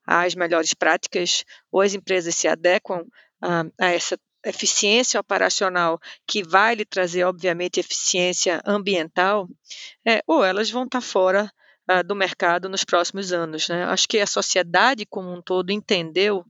às 0.07 0.35
melhores 0.35 0.75
práticas, 0.75 1.45
ou 1.71 1.81
as 1.81 1.95
empresas 1.95 2.35
se 2.35 2.49
adequam 2.49 3.05
ah, 3.43 3.65
a 3.81 3.87
essa 3.93 4.19
eficiência 4.45 5.19
operacional 5.19 5.99
que 6.27 6.43
vai 6.43 6.75
lhe 6.75 6.85
trazer, 6.85 7.25
obviamente, 7.25 7.81
eficiência 7.81 8.63
ambiental, 8.65 9.49
é, 10.07 10.23
ou 10.27 10.45
elas 10.45 10.71
vão 10.71 10.85
estar 10.85 11.01
tá 11.01 11.07
fora 11.07 11.53
uh, 11.91 12.03
do 12.05 12.15
mercado 12.15 12.69
nos 12.69 12.85
próximos 12.85 13.33
anos. 13.33 13.69
Né? 13.69 13.85
Acho 13.85 14.09
que 14.09 14.19
a 14.19 14.27
sociedade 14.27 15.07
como 15.07 15.33
um 15.33 15.43
todo 15.43 15.71
entendeu 15.71 16.45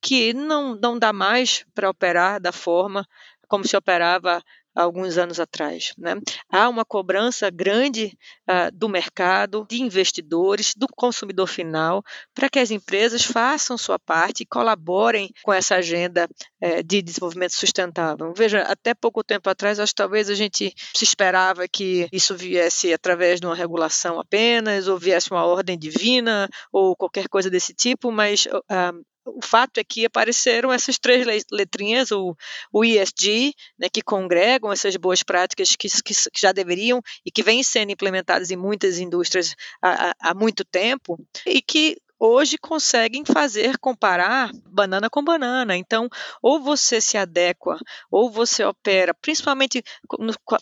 que 0.00 0.32
não, 0.32 0.74
não 0.74 0.98
dá 0.98 1.12
mais 1.12 1.64
para 1.74 1.88
operar 1.88 2.40
da 2.40 2.52
forma 2.52 3.06
como 3.48 3.66
se 3.66 3.76
operava 3.76 4.42
alguns 4.74 5.18
anos 5.18 5.38
atrás. 5.38 5.92
Né? 5.98 6.14
Há 6.50 6.68
uma 6.68 6.84
cobrança 6.84 7.50
grande 7.50 8.16
uh, 8.48 8.70
do 8.72 8.88
mercado, 8.88 9.66
de 9.68 9.82
investidores, 9.82 10.74
do 10.76 10.86
consumidor 10.94 11.46
final, 11.46 12.02
para 12.34 12.48
que 12.48 12.58
as 12.58 12.70
empresas 12.70 13.24
façam 13.24 13.76
sua 13.76 13.98
parte 13.98 14.42
e 14.42 14.46
colaborem 14.46 15.30
com 15.42 15.52
essa 15.52 15.76
agenda 15.76 16.28
uh, 16.62 16.82
de 16.82 17.02
desenvolvimento 17.02 17.54
sustentável. 17.54 18.32
Veja, 18.34 18.62
até 18.62 18.94
pouco 18.94 19.22
tempo 19.22 19.48
atrás, 19.48 19.78
acho 19.78 19.92
que 19.92 19.96
talvez 19.96 20.30
a 20.30 20.34
gente 20.34 20.72
se 20.94 21.04
esperava 21.04 21.66
que 21.68 22.08
isso 22.12 22.34
viesse 22.34 22.92
através 22.92 23.40
de 23.40 23.46
uma 23.46 23.54
regulação 23.54 24.18
apenas, 24.18 24.88
ou 24.88 24.98
viesse 24.98 25.30
uma 25.30 25.44
ordem 25.44 25.78
divina, 25.78 26.48
ou 26.72 26.96
qualquer 26.96 27.28
coisa 27.28 27.50
desse 27.50 27.74
tipo, 27.74 28.10
mas 28.10 28.46
uh, 28.46 29.04
o 29.24 29.44
fato 29.44 29.78
é 29.78 29.84
que 29.84 30.04
apareceram 30.04 30.72
essas 30.72 30.98
três 30.98 31.26
letrinhas, 31.50 32.10
o, 32.10 32.36
o 32.72 32.84
ESG, 32.84 33.54
né, 33.78 33.88
que 33.88 34.02
congregam 34.02 34.72
essas 34.72 34.96
boas 34.96 35.22
práticas 35.22 35.76
que, 35.76 35.88
que, 36.02 36.14
já 36.36 36.52
deveriam 36.52 37.00
e 37.24 37.30
que 37.30 37.42
vêm 37.42 37.62
sendo 37.62 37.92
implementadas 37.92 38.50
em 38.50 38.56
muitas 38.56 38.98
indústrias 38.98 39.54
há, 39.80 40.14
há 40.20 40.34
muito 40.34 40.64
tempo, 40.64 41.18
e 41.46 41.62
que 41.62 41.96
hoje 42.18 42.56
conseguem 42.56 43.24
fazer 43.24 43.76
comparar 43.78 44.52
banana 44.64 45.10
com 45.10 45.24
banana. 45.24 45.76
Então, 45.76 46.08
ou 46.40 46.60
você 46.60 47.00
se 47.00 47.18
adequa, 47.18 47.76
ou 48.08 48.30
você 48.30 48.64
opera, 48.64 49.12
principalmente 49.12 49.82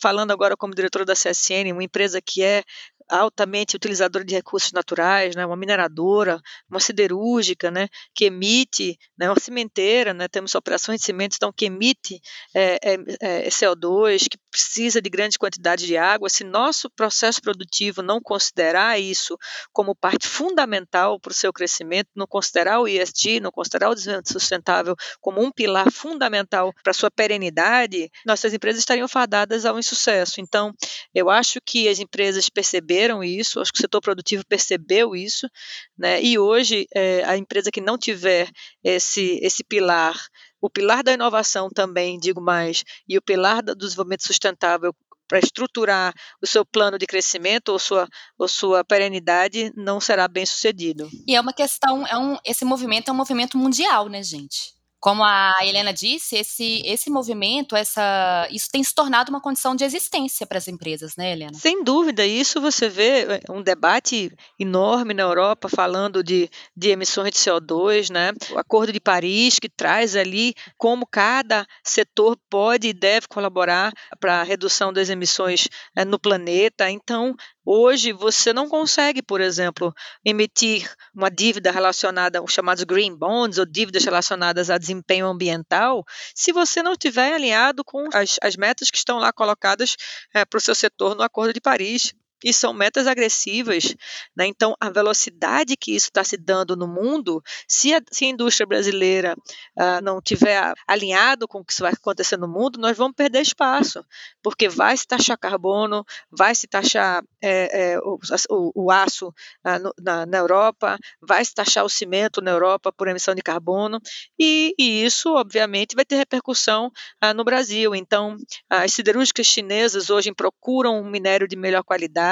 falando 0.00 0.30
agora 0.30 0.56
como 0.56 0.74
diretora 0.74 1.04
da 1.04 1.12
CSN, 1.12 1.70
uma 1.72 1.84
empresa 1.84 2.20
que 2.22 2.42
é 2.42 2.64
altamente 3.10 3.76
utilizadora 3.76 4.24
de 4.24 4.34
recursos 4.34 4.72
naturais, 4.72 5.34
né, 5.34 5.44
uma 5.44 5.56
mineradora, 5.56 6.40
uma 6.70 6.80
siderúrgica, 6.80 7.70
né, 7.70 7.88
que 8.14 8.26
emite, 8.26 8.96
né, 9.18 9.28
uma 9.28 9.38
cimenteira, 9.38 10.14
né, 10.14 10.28
temos 10.28 10.54
operações 10.54 11.00
de 11.00 11.06
cimentos, 11.06 11.36
então, 11.36 11.52
que 11.52 11.66
emite 11.66 12.20
é, 12.54 12.94
é, 12.94 13.46
é 13.46 13.48
CO2, 13.48 14.28
que 14.28 14.38
precisa 14.50 15.00
de 15.00 15.08
grande 15.08 15.38
quantidade 15.38 15.86
de 15.86 15.96
água, 15.96 16.28
se 16.28 16.44
nosso 16.44 16.90
processo 16.90 17.40
produtivo 17.40 18.02
não 18.02 18.20
considerar 18.20 18.98
isso 19.00 19.38
como 19.72 19.94
parte 19.94 20.26
fundamental 20.26 21.18
para 21.20 21.30
o 21.30 21.34
seu 21.34 21.52
crescimento, 21.52 22.08
não 22.14 22.26
considerar 22.26 22.80
o 22.80 22.88
ESG, 22.88 23.40
não 23.40 23.50
considerar 23.50 23.90
o 23.90 23.94
desenvolvimento 23.94 24.32
sustentável 24.32 24.96
como 25.20 25.42
um 25.42 25.50
pilar 25.50 25.90
fundamental 25.90 26.72
para 26.82 26.90
a 26.90 26.94
sua 26.94 27.10
perenidade, 27.10 28.10
nossas 28.26 28.52
empresas 28.52 28.80
estariam 28.80 29.08
fadadas 29.08 29.64
ao 29.64 29.78
insucesso. 29.78 30.40
Então, 30.40 30.74
eu 31.14 31.30
acho 31.30 31.60
que 31.64 31.88
as 31.88 31.98
empresas 31.98 32.48
perceberam 32.48 33.22
isso, 33.22 33.60
acho 33.60 33.72
que 33.72 33.78
o 33.78 33.82
setor 33.82 34.00
produtivo 34.00 34.44
percebeu 34.46 35.14
isso, 35.14 35.48
né? 35.96 36.22
E 36.22 36.38
hoje 36.38 36.86
é, 36.94 37.22
a 37.24 37.36
empresa 37.36 37.70
que 37.70 37.80
não 37.80 37.98
tiver 37.98 38.48
esse 38.82 39.38
esse 39.42 39.62
pilar 39.64 40.16
o 40.60 40.70
pilar 40.70 41.02
da 41.02 41.12
inovação 41.12 41.68
também, 41.68 42.18
digo 42.18 42.40
mais, 42.40 42.84
e 43.08 43.16
o 43.16 43.22
pilar 43.22 43.62
do 43.62 43.74
desenvolvimento 43.74 44.26
sustentável 44.26 44.94
para 45.30 45.38
estruturar 45.38 46.12
o 46.42 46.46
seu 46.46 46.64
plano 46.64 46.98
de 46.98 47.06
crescimento 47.06 47.68
ou 47.68 47.78
sua, 47.78 48.08
ou 48.36 48.48
sua 48.48 48.84
perenidade 48.84 49.72
não 49.76 50.00
será 50.00 50.26
bem 50.26 50.44
sucedido. 50.44 51.08
E 51.24 51.36
é 51.36 51.40
uma 51.40 51.52
questão, 51.52 52.04
é 52.04 52.18
um, 52.18 52.36
esse 52.44 52.64
movimento 52.64 53.08
é 53.08 53.12
um 53.12 53.16
movimento 53.16 53.56
mundial, 53.56 54.08
né, 54.08 54.24
gente? 54.24 54.74
Como 55.00 55.24
a 55.24 55.54
Helena 55.62 55.94
disse, 55.94 56.36
esse, 56.36 56.82
esse 56.84 57.08
movimento, 57.08 57.74
essa, 57.74 58.46
isso 58.50 58.68
tem 58.70 58.84
se 58.84 58.94
tornado 58.94 59.30
uma 59.30 59.40
condição 59.40 59.74
de 59.74 59.82
existência 59.82 60.46
para 60.46 60.58
as 60.58 60.68
empresas, 60.68 61.16
né, 61.16 61.32
Helena? 61.32 61.54
Sem 61.54 61.82
dúvida, 61.82 62.26
isso 62.26 62.60
você 62.60 62.86
vê 62.86 63.22
é, 63.22 63.40
um 63.50 63.62
debate 63.62 64.30
enorme 64.58 65.14
na 65.14 65.22
Europa 65.22 65.70
falando 65.70 66.22
de, 66.22 66.50
de 66.76 66.90
emissões 66.90 67.30
de 67.30 67.38
CO2, 67.38 68.12
né? 68.12 68.32
O 68.52 68.58
Acordo 68.58 68.92
de 68.92 69.00
Paris, 69.00 69.58
que 69.58 69.70
traz 69.70 70.14
ali 70.14 70.54
como 70.76 71.06
cada 71.06 71.66
setor 71.82 72.36
pode 72.50 72.88
e 72.88 72.92
deve 72.92 73.26
colaborar 73.26 73.92
para 74.20 74.40
a 74.40 74.44
redução 74.44 74.92
das 74.92 75.08
emissões 75.08 75.66
é, 75.96 76.04
no 76.04 76.18
planeta. 76.18 76.90
Então, 76.90 77.34
Hoje 77.64 78.12
você 78.12 78.52
não 78.52 78.68
consegue, 78.68 79.22
por 79.22 79.40
exemplo, 79.40 79.94
emitir 80.24 80.90
uma 81.14 81.30
dívida 81.30 81.70
relacionada 81.70 82.38
aos 82.38 82.52
chamados 82.52 82.84
green 82.84 83.14
bonds 83.14 83.58
ou 83.58 83.66
dívidas 83.66 84.04
relacionadas 84.04 84.70
a 84.70 84.78
desempenho 84.78 85.26
ambiental, 85.26 86.04
se 86.34 86.52
você 86.52 86.82
não 86.82 86.92
estiver 86.92 87.34
alinhado 87.34 87.84
com 87.84 88.08
as, 88.14 88.38
as 88.42 88.56
metas 88.56 88.90
que 88.90 88.96
estão 88.96 89.18
lá 89.18 89.32
colocadas 89.32 89.96
é, 90.34 90.44
para 90.44 90.58
o 90.58 90.60
seu 90.60 90.74
setor 90.74 91.14
no 91.14 91.22
Acordo 91.22 91.52
de 91.52 91.60
Paris 91.60 92.14
e 92.44 92.52
são 92.52 92.72
metas 92.72 93.06
agressivas. 93.06 93.94
Né? 94.36 94.46
Então, 94.46 94.74
a 94.80 94.90
velocidade 94.90 95.76
que 95.76 95.94
isso 95.94 96.06
está 96.06 96.24
se 96.24 96.36
dando 96.36 96.76
no 96.76 96.86
mundo, 96.86 97.42
se 97.68 97.94
a, 97.94 98.00
se 98.10 98.24
a 98.24 98.28
indústria 98.28 98.66
brasileira 98.66 99.34
uh, 99.78 100.02
não 100.02 100.20
tiver 100.20 100.72
alinhado 100.86 101.46
com 101.46 101.60
o 101.60 101.64
que 101.64 101.74
vai 101.80 101.92
acontecer 101.92 102.36
no 102.36 102.48
mundo, 102.48 102.78
nós 102.78 102.96
vamos 102.96 103.14
perder 103.14 103.42
espaço, 103.42 104.04
porque 104.42 104.68
vai 104.68 104.96
se 104.96 105.06
taxar 105.06 105.38
carbono, 105.38 106.04
vai 106.30 106.54
se 106.54 106.66
taxar 106.66 107.22
é, 107.42 107.92
é, 107.92 107.98
o, 107.98 108.18
o, 108.50 108.84
o, 108.84 108.90
aço 108.90 109.28
uh, 109.28 109.92
na, 110.02 110.26
na, 110.26 110.38
Europa, 110.38 110.98
vai 111.20 111.44
se 111.44 111.54
taxar 111.54 111.84
o 111.84 111.88
cimento 111.88 112.40
na 112.40 112.50
Europa 112.50 112.92
por 112.92 113.08
emissão 113.08 113.34
de 113.34 113.42
carbono, 113.42 114.00
e, 114.38 114.74
e 114.78 115.04
isso, 115.04 115.34
obviamente, 115.34 115.94
vai 115.94 116.04
ter 116.04 116.16
repercussão 116.16 116.86
uh, 117.22 117.34
no 117.34 117.44
Brasil. 117.44 117.94
Então, 117.94 118.36
as 118.68 118.92
siderúrgicas 118.92 119.46
chinesas 119.46 120.10
hoje 120.10 120.32
procuram 120.32 121.00
um 121.00 121.10
minério 121.10 121.48
de 121.48 121.56
melhor 121.56 121.82
qualidade 121.82 122.29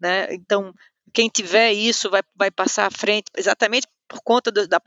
né? 0.00 0.32
Então, 0.32 0.74
quem 1.12 1.28
tiver 1.28 1.72
isso 1.72 2.10
vai, 2.10 2.22
vai 2.36 2.50
passar 2.50 2.86
à 2.86 2.90
frente, 2.90 3.26
exatamente 3.36 3.86
por 4.08 4.22
conta 4.22 4.50
do, 4.50 4.66
da, 4.66 4.80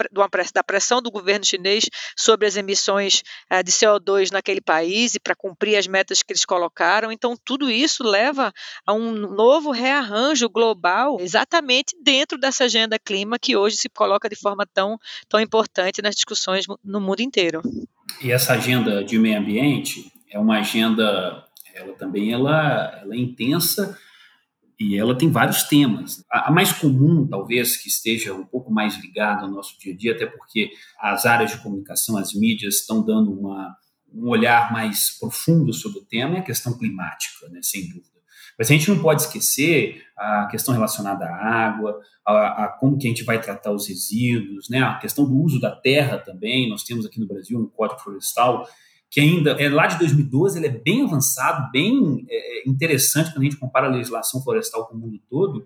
da, 0.54 0.64
pressão 0.64 1.00
do 1.02 1.12
governo 1.12 1.46
chinês 1.46 1.88
sobre 2.18 2.48
as 2.48 2.58
emissões 2.58 3.22
uh, 3.52 3.64
de 3.64 3.72
CO2 3.72 4.32
naquele 4.32 4.60
país 4.60 5.14
e 5.14 5.20
para 5.20 5.36
cumprir 5.36 5.78
as 5.78 5.86
metas 5.86 6.24
que 6.24 6.34
eles 6.34 6.44
colocaram. 6.44 7.12
Então, 7.12 7.36
tudo 7.46 7.70
isso 7.70 8.04
leva 8.04 8.52
a 8.86 8.94
um 8.94 9.12
novo 9.12 9.70
rearranjo 9.70 10.50
global, 10.50 11.20
exatamente 11.22 11.96
dentro 12.04 12.38
dessa 12.38 12.64
agenda 12.64 12.98
clima 12.98 13.38
que 13.38 13.56
hoje 13.56 13.78
se 13.78 13.90
coloca 13.90 14.28
de 14.28 14.36
forma 14.36 14.66
tão, 14.74 14.98
tão 15.30 15.40
importante 15.40 16.02
nas 16.02 16.16
discussões 16.16 16.66
no 16.84 17.00
mundo 17.00 17.22
inteiro. 17.22 17.62
E 18.20 18.32
essa 18.32 18.54
agenda 18.54 19.04
de 19.04 19.20
meio 19.20 19.38
ambiente 19.38 20.12
é 20.32 20.40
uma 20.40 20.60
agenda, 20.60 21.46
ela 21.76 21.94
também 21.94 22.34
ela, 22.34 23.00
ela 23.04 23.14
é 23.14 23.18
intensa 23.18 23.98
e 24.82 24.98
ela 24.98 25.16
tem 25.16 25.30
vários 25.30 25.64
temas. 25.64 26.26
A, 26.32 26.52
mais 26.52 26.72
comum, 26.72 27.28
talvez, 27.28 27.78
que 27.78 27.88
esteja 27.88 28.34
um 28.34 28.46
pouco 28.46 28.74
mais 28.74 29.00
ligada 29.00 29.44
ao 29.44 29.52
nosso 29.52 29.78
dia 29.80 29.94
a 29.94 29.96
dia, 29.96 30.14
até 30.14 30.26
porque 30.26 30.72
as 31.00 31.24
áreas 31.28 31.52
de 31.52 31.58
comunicação, 31.60 32.18
as 32.18 32.34
mídias, 32.34 32.78
estão 32.78 33.06
dando 33.06 33.32
uma, 33.32 33.76
um 34.12 34.28
olhar 34.28 34.74
mais 34.74 35.12
profundo 35.20 35.72
sobre 35.72 36.00
o 36.00 36.06
tema, 36.06 36.38
é 36.38 36.40
a 36.40 36.44
questão 36.44 36.76
climática, 36.76 37.48
né, 37.50 37.60
sem 37.62 37.84
dúvida. 37.90 38.10
Mas 38.58 38.72
a 38.72 38.74
gente 38.74 38.90
não 38.90 39.00
pode 39.00 39.22
esquecer 39.22 40.02
a 40.18 40.48
questão 40.50 40.74
relacionada 40.74 41.26
à 41.26 41.36
água, 41.36 42.00
a, 42.26 42.66
a, 42.66 42.68
como 42.80 42.98
que 42.98 43.06
a 43.06 43.10
gente 43.10 43.24
vai 43.24 43.40
tratar 43.40 43.72
os 43.72 43.88
resíduos, 43.88 44.68
né, 44.68 44.82
a 44.82 44.96
questão 44.96 45.26
do 45.26 45.36
uso 45.36 45.60
da 45.60 45.76
terra 45.76 46.18
também. 46.18 46.68
Nós 46.68 46.84
temos 46.84 47.06
aqui 47.06 47.20
no 47.20 47.28
Brasil 47.28 47.60
um 47.60 47.68
código 47.68 48.00
florestal 48.00 48.68
que 49.12 49.20
ainda 49.20 49.52
é 49.52 49.68
lá 49.68 49.88
de 49.88 50.00
2012, 50.00 50.58
ele 50.58 50.68
é 50.68 50.70
bem 50.70 51.04
avançado, 51.04 51.70
bem 51.70 52.26
é, 52.30 52.62
é, 52.62 52.70
interessante 52.70 53.32
quando 53.34 53.42
a 53.42 53.44
gente 53.44 53.58
compara 53.58 53.88
a 53.88 53.92
legislação 53.92 54.42
florestal 54.42 54.88
com 54.88 54.96
o 54.96 54.98
mundo 54.98 55.20
todo, 55.30 55.66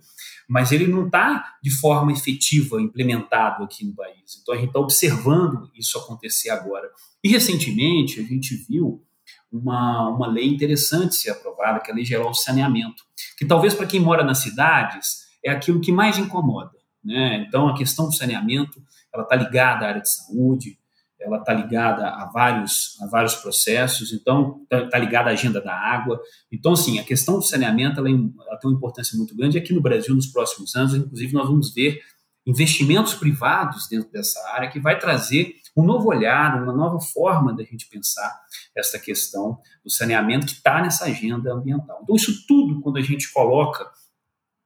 mas 0.50 0.72
ele 0.72 0.88
não 0.88 1.06
está 1.06 1.54
de 1.62 1.70
forma 1.70 2.12
efetiva 2.12 2.82
implementado 2.82 3.64
aqui 3.64 3.86
no 3.86 3.94
país. 3.94 4.40
Então 4.42 4.56
a 4.56 4.58
gente 4.58 4.70
está 4.70 4.80
observando 4.80 5.70
isso 5.76 5.96
acontecer 6.00 6.50
agora. 6.50 6.90
E 7.24 7.30
recentemente 7.30 8.20
a 8.20 8.24
gente 8.24 8.56
viu 8.68 9.04
uma, 9.52 10.10
uma 10.10 10.28
lei 10.28 10.48
interessante 10.48 11.14
ser 11.14 11.30
aprovada, 11.30 11.80
que 11.80 11.92
é 11.92 11.94
a 11.94 11.96
Lei 11.96 12.04
Geral 12.04 12.32
do 12.32 12.36
Saneamento, 12.36 13.04
que 13.38 13.46
talvez 13.46 13.76
para 13.76 13.86
quem 13.86 14.00
mora 14.00 14.24
nas 14.24 14.40
cidades 14.40 15.26
é 15.44 15.52
aquilo 15.52 15.80
que 15.80 15.92
mais 15.92 16.18
incomoda. 16.18 16.72
Né? 17.04 17.46
Então 17.48 17.68
a 17.68 17.78
questão 17.78 18.08
do 18.08 18.16
saneamento 18.16 18.82
ela 19.14 19.22
está 19.22 19.36
ligada 19.36 19.86
à 19.86 19.90
área 19.90 20.02
de 20.02 20.10
saúde, 20.10 20.80
ela 21.26 21.40
está 21.40 21.54
ligada 21.54 22.08
a 22.08 22.30
vários, 22.32 22.96
a 23.02 23.08
vários 23.08 23.34
processos, 23.36 24.14
então 24.14 24.62
está 24.64 24.88
tá 24.88 24.98
ligada 25.00 25.30
à 25.30 25.34
agenda 25.34 25.60
da 25.60 25.74
água. 25.74 26.22
Então, 26.52 26.74
assim, 26.74 27.00
a 27.00 27.04
questão 27.04 27.40
do 27.40 27.42
saneamento 27.42 28.00
ela, 28.00 28.10
é 28.10 28.12
ela 28.12 28.58
tem 28.58 28.70
uma 28.70 28.78
importância 28.78 29.18
muito 29.18 29.36
grande. 29.36 29.58
Aqui 29.58 29.74
no 29.74 29.82
Brasil, 29.82 30.14
nos 30.14 30.28
próximos 30.28 30.76
anos, 30.76 30.94
inclusive, 30.94 31.34
nós 31.34 31.48
vamos 31.48 31.74
ver 31.74 32.00
investimentos 32.46 33.16
privados 33.16 33.88
dentro 33.88 34.12
dessa 34.12 34.40
área 34.52 34.70
que 34.70 34.80
vai 34.80 35.00
trazer 35.00 35.56
um 35.76 35.84
novo 35.84 36.10
olhar, 36.10 36.62
uma 36.62 36.72
nova 36.72 37.02
forma 37.02 37.54
da 37.54 37.64
gente 37.64 37.90
pensar 37.90 38.40
essa 38.78 39.00
questão 39.00 39.58
do 39.84 39.90
saneamento 39.90 40.46
que 40.46 40.54
está 40.54 40.80
nessa 40.80 41.06
agenda 41.06 41.52
ambiental. 41.52 42.02
Então, 42.04 42.16
isso 42.16 42.46
tudo, 42.48 42.82
quando 42.82 42.98
a 42.98 43.02
gente 43.02 43.34
coloca 43.34 43.90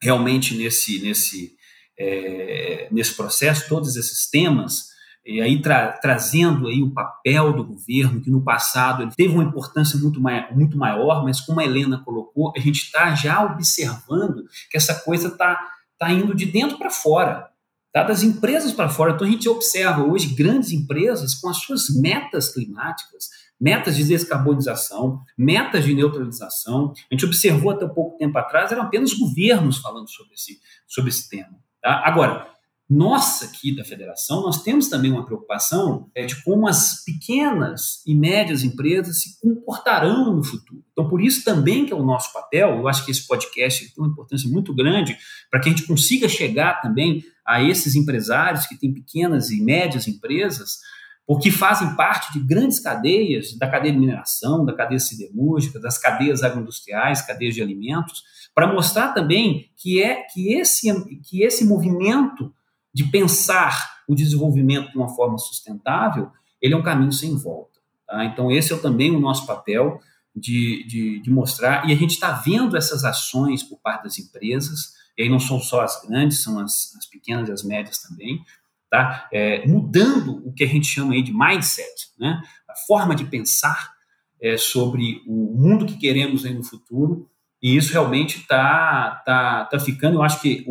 realmente 0.01 0.56
nesse, 0.56 1.01
nesse, 1.01 1.56
é, 1.98 2.89
nesse 2.92 3.16
processo, 3.16 3.70
todos 3.70 3.96
esses 3.96 4.30
temas, 4.30 4.89
e 5.25 5.41
aí 5.41 5.61
tra 5.61 5.91
trazendo 5.93 6.67
aí 6.67 6.81
o 6.81 6.91
papel 6.91 7.53
do 7.53 7.63
governo, 7.63 8.21
que 8.21 8.31
no 8.31 8.43
passado 8.43 9.03
ele 9.03 9.11
teve 9.15 9.33
uma 9.33 9.43
importância 9.43 9.99
muito, 9.99 10.19
mai 10.19 10.51
muito 10.53 10.77
maior, 10.77 11.23
mas 11.23 11.41
como 11.41 11.59
a 11.59 11.63
Helena 11.63 12.01
colocou, 12.03 12.51
a 12.55 12.59
gente 12.59 12.83
está 12.83 13.13
já 13.13 13.43
observando 13.43 14.45
que 14.69 14.77
essa 14.77 14.95
coisa 14.95 15.27
está 15.27 15.59
tá 15.97 16.11
indo 16.11 16.33
de 16.33 16.45
dentro 16.45 16.77
para 16.77 16.89
fora, 16.89 17.49
tá? 17.93 18.03
das 18.03 18.23
empresas 18.23 18.71
para 18.71 18.89
fora. 18.89 19.11
Então 19.11 19.27
a 19.27 19.29
gente 19.29 19.47
observa 19.49 20.03
hoje 20.03 20.33
grandes 20.33 20.71
empresas 20.71 21.35
com 21.35 21.49
as 21.49 21.57
suas 21.57 21.89
metas 21.89 22.53
climáticas, 22.53 23.29
metas 23.59 23.97
de 23.97 24.05
descarbonização, 24.05 25.21
metas 25.38 25.83
de 25.83 25.93
neutralização. 25.93 26.93
A 27.11 27.13
gente 27.13 27.25
observou 27.25 27.71
até 27.71 27.85
pouco 27.88 28.17
tempo 28.17 28.38
atrás, 28.38 28.71
eram 28.71 28.83
apenas 28.83 29.13
governos 29.13 29.79
falando 29.79 30.09
sobre 30.09 30.33
esse, 30.33 30.59
sobre 30.88 31.09
esse 31.09 31.29
tema. 31.29 31.59
Tá? 31.81 32.01
Agora, 32.05 32.47
nossa 32.89 33.46
aqui 33.46 33.75
da 33.75 33.86
federação, 33.86 34.41
nós 34.41 34.63
temos 34.63 34.88
também 34.88 35.12
uma 35.12 35.24
preocupação 35.24 36.10
é, 36.15 36.25
de 36.25 36.43
como 36.43 36.67
as 36.67 37.03
pequenas 37.03 38.01
e 38.03 38.15
médias 38.15 38.63
empresas 38.63 39.22
se 39.22 39.39
comportarão 39.39 40.36
no 40.36 40.43
futuro. 40.43 40.84
Então, 40.91 41.08
por 41.08 41.22
isso 41.22 41.43
também 41.43 41.86
que 41.86 41.93
é 41.93 41.96
o 41.96 42.03
nosso 42.03 42.34
papel, 42.34 42.77
eu 42.77 42.88
acho 42.88 43.05
que 43.05 43.12
esse 43.12 43.27
podcast 43.27 43.93
tem 43.93 44.03
uma 44.03 44.12
importância 44.12 44.50
muito 44.50 44.74
grande 44.74 45.15
para 45.51 45.60
que 45.60 45.69
a 45.69 45.72
gente 45.72 45.86
consiga 45.86 46.27
chegar 46.27 46.81
também 46.81 47.24
a 47.46 47.62
esses 47.62 47.93
empresários 47.96 48.65
que 48.65 48.77
têm 48.77 48.91
pequenas 48.91 49.51
e 49.51 49.62
médias 49.62 50.08
empresas, 50.08 50.79
porque 51.27 51.51
fazem 51.51 51.96
parte 51.96 52.34
de 52.34 52.39
grandes 52.39 52.79
cadeias, 52.79 53.55
da 53.55 53.69
cadeia 53.69 53.93
de 53.93 54.00
mineração, 54.00 54.65
da 54.65 54.74
cadeia 54.74 55.00
siderúrgica, 55.00 55.79
das 55.79 56.00
cadeias 56.00 56.41
agroindustriais, 56.41 57.22
cadeias 57.22 57.53
de 57.53 57.62
alimentos, 57.62 58.24
para 58.55 58.74
mostrar 58.74 59.13
também 59.13 59.69
que 59.77 60.01
é 60.01 60.24
que 60.24 60.53
esse, 60.53 60.88
que 61.22 61.43
esse 61.43 61.65
movimento 61.65 62.51
de 62.93 63.03
pensar 63.05 64.00
o 64.08 64.15
desenvolvimento 64.15 64.91
de 64.91 64.98
uma 64.98 65.10
forma 65.10 65.38
sustentável, 65.38 66.31
ele 66.62 66.74
é 66.74 66.77
um 66.77 66.84
caminho 66.84 67.12
sem 67.12 67.36
volta. 67.38 67.79
Tá? 68.08 68.25
Então, 68.25 68.51
esse 68.51 68.74
é 68.74 68.77
também 68.77 69.15
o 69.15 69.19
nosso 69.19 69.46
papel 69.46 70.00
de, 70.36 70.86
de, 70.88 71.22
de 71.22 71.31
mostrar, 71.31 71.88
e 71.88 71.93
a 71.93 71.96
gente 71.96 72.12
está 72.12 72.31
vendo 72.31 72.77
essas 72.77 73.03
ações 73.03 73.63
por 73.63 73.79
parte 73.79 74.03
das 74.03 74.17
empresas, 74.17 74.93
e 75.17 75.24
aí 75.24 75.29
não 75.29 75.39
são 75.39 75.60
só 75.60 75.81
as 75.81 76.01
grandes, 76.08 76.41
são 76.41 76.60
as, 76.60 76.96
as 76.98 77.05
pequenas 77.05 77.50
e 77.50 77.51
as 77.51 77.63
médias 77.63 78.00
também, 78.00 78.43
tá? 78.89 79.27
É, 79.31 79.67
mudando 79.67 80.41
o 80.48 80.53
que 80.53 80.63
a 80.63 80.67
gente 80.67 80.88
chama 80.88 81.13
aí 81.13 81.22
de 81.22 81.34
mindset, 81.34 82.12
né? 82.17 82.41
a 82.67 82.75
forma 82.88 83.15
de 83.15 83.25
pensar, 83.25 83.93
é, 84.41 84.58
sobre 84.58 85.22
o 85.27 85.53
mundo 85.58 85.86
que 85.86 85.98
queremos 85.98 86.46
aí 86.46 86.53
no 86.53 86.63
futuro. 86.63 87.29
E 87.62 87.75
isso 87.75 87.92
realmente 87.92 88.39
está 88.39 89.22
tá, 89.25 89.66
tá 89.66 89.80
ficando, 89.80 90.16
eu 90.16 90.24
acho 90.24 90.42
que 90.42 90.66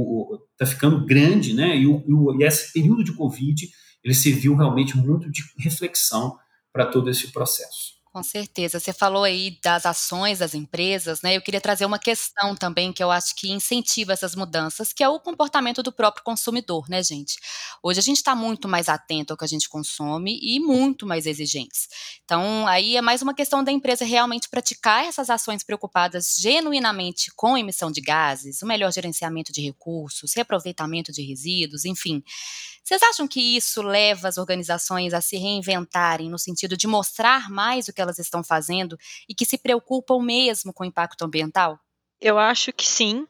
está 0.52 0.64
ficando 0.64 1.04
grande, 1.04 1.52
né? 1.52 1.76
E, 1.76 1.87
o, 1.87 2.35
e 2.38 2.45
esse 2.45 2.73
período 2.73 3.04
de 3.04 3.12
Covid 3.12 3.68
ele 4.02 4.14
serviu 4.14 4.54
realmente 4.54 4.97
muito 4.97 5.30
de 5.30 5.42
reflexão 5.59 6.38
para 6.73 6.87
todo 6.87 7.11
esse 7.11 7.30
processo. 7.30 7.97
Com 8.12 8.22
certeza. 8.22 8.80
Você 8.80 8.92
falou 8.92 9.22
aí 9.24 9.58
das 9.62 9.84
ações 9.84 10.38
das 10.38 10.54
empresas, 10.54 11.20
né? 11.20 11.36
Eu 11.36 11.42
queria 11.42 11.60
trazer 11.60 11.84
uma 11.84 11.98
questão 11.98 12.54
também 12.56 12.90
que 12.92 13.02
eu 13.02 13.10
acho 13.10 13.34
que 13.36 13.50
incentiva 13.52 14.12
essas 14.14 14.34
mudanças, 14.34 14.92
que 14.92 15.02
é 15.04 15.08
o 15.08 15.20
comportamento 15.20 15.82
do 15.82 15.92
próprio 15.92 16.24
consumidor, 16.24 16.88
né, 16.88 17.02
gente? 17.02 17.36
Hoje 17.82 18.00
a 18.00 18.02
gente 18.02 18.16
está 18.16 18.34
muito 18.34 18.66
mais 18.66 18.88
atento 18.88 19.32
ao 19.32 19.36
que 19.36 19.44
a 19.44 19.48
gente 19.48 19.68
consome 19.68 20.38
e 20.42 20.58
muito 20.58 21.06
mais 21.06 21.26
exigentes. 21.26 21.86
Então, 22.24 22.66
aí 22.66 22.96
é 22.96 23.02
mais 23.02 23.20
uma 23.20 23.34
questão 23.34 23.62
da 23.62 23.70
empresa 23.70 24.04
realmente 24.06 24.48
praticar 24.48 25.04
essas 25.04 25.28
ações 25.28 25.62
preocupadas 25.62 26.36
genuinamente 26.40 27.30
com 27.36 27.58
emissão 27.58 27.90
de 27.90 28.00
gases, 28.00 28.62
o 28.62 28.66
melhor 28.66 28.90
gerenciamento 28.92 29.52
de 29.52 29.60
recursos, 29.60 30.32
reaproveitamento 30.34 31.12
de 31.12 31.22
resíduos, 31.22 31.84
enfim. 31.84 32.22
Vocês 32.84 33.02
acham 33.02 33.28
que 33.28 33.40
isso 33.56 33.82
leva 33.82 34.28
as 34.28 34.38
organizações 34.38 35.12
a 35.12 35.20
se 35.20 35.36
reinventarem 35.36 36.30
no 36.30 36.38
sentido 36.38 36.76
de 36.76 36.86
mostrar 36.86 37.50
mais 37.50 37.86
o 37.88 37.92
que 37.98 38.02
elas 38.02 38.20
estão 38.20 38.44
fazendo 38.44 38.96
e 39.28 39.34
que 39.34 39.44
se 39.44 39.58
preocupam 39.58 40.22
mesmo 40.22 40.72
com 40.72 40.84
o 40.84 40.86
impacto 40.86 41.24
ambiental? 41.24 41.76
Eu 42.20 42.38
acho 42.38 42.72
que 42.72 42.86
sim, 42.86 43.26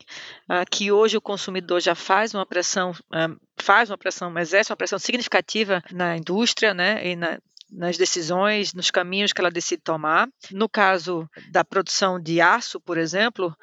uh, 0.50 0.64
que 0.70 0.92
hoje 0.92 1.16
o 1.16 1.22
consumidor 1.22 1.80
já 1.80 1.94
faz 1.94 2.34
uma 2.34 2.44
pressão, 2.44 2.90
uh, 2.90 3.40
faz 3.56 3.88
uma 3.88 3.96
pressão, 3.96 4.30
mas 4.30 4.48
exerce 4.48 4.70
uma 4.70 4.76
pressão 4.76 4.98
significativa 4.98 5.82
na 5.90 6.18
indústria, 6.18 6.74
né, 6.74 7.06
e 7.06 7.16
na, 7.16 7.38
nas 7.70 7.96
decisões, 7.96 8.74
nos 8.74 8.90
caminhos 8.90 9.32
que 9.32 9.40
ela 9.40 9.50
decide 9.50 9.80
tomar. 9.80 10.28
No 10.50 10.68
caso 10.68 11.26
da 11.50 11.64
produção 11.64 12.20
de 12.20 12.42
aço, 12.42 12.78
por 12.78 12.98
exemplo, 12.98 13.56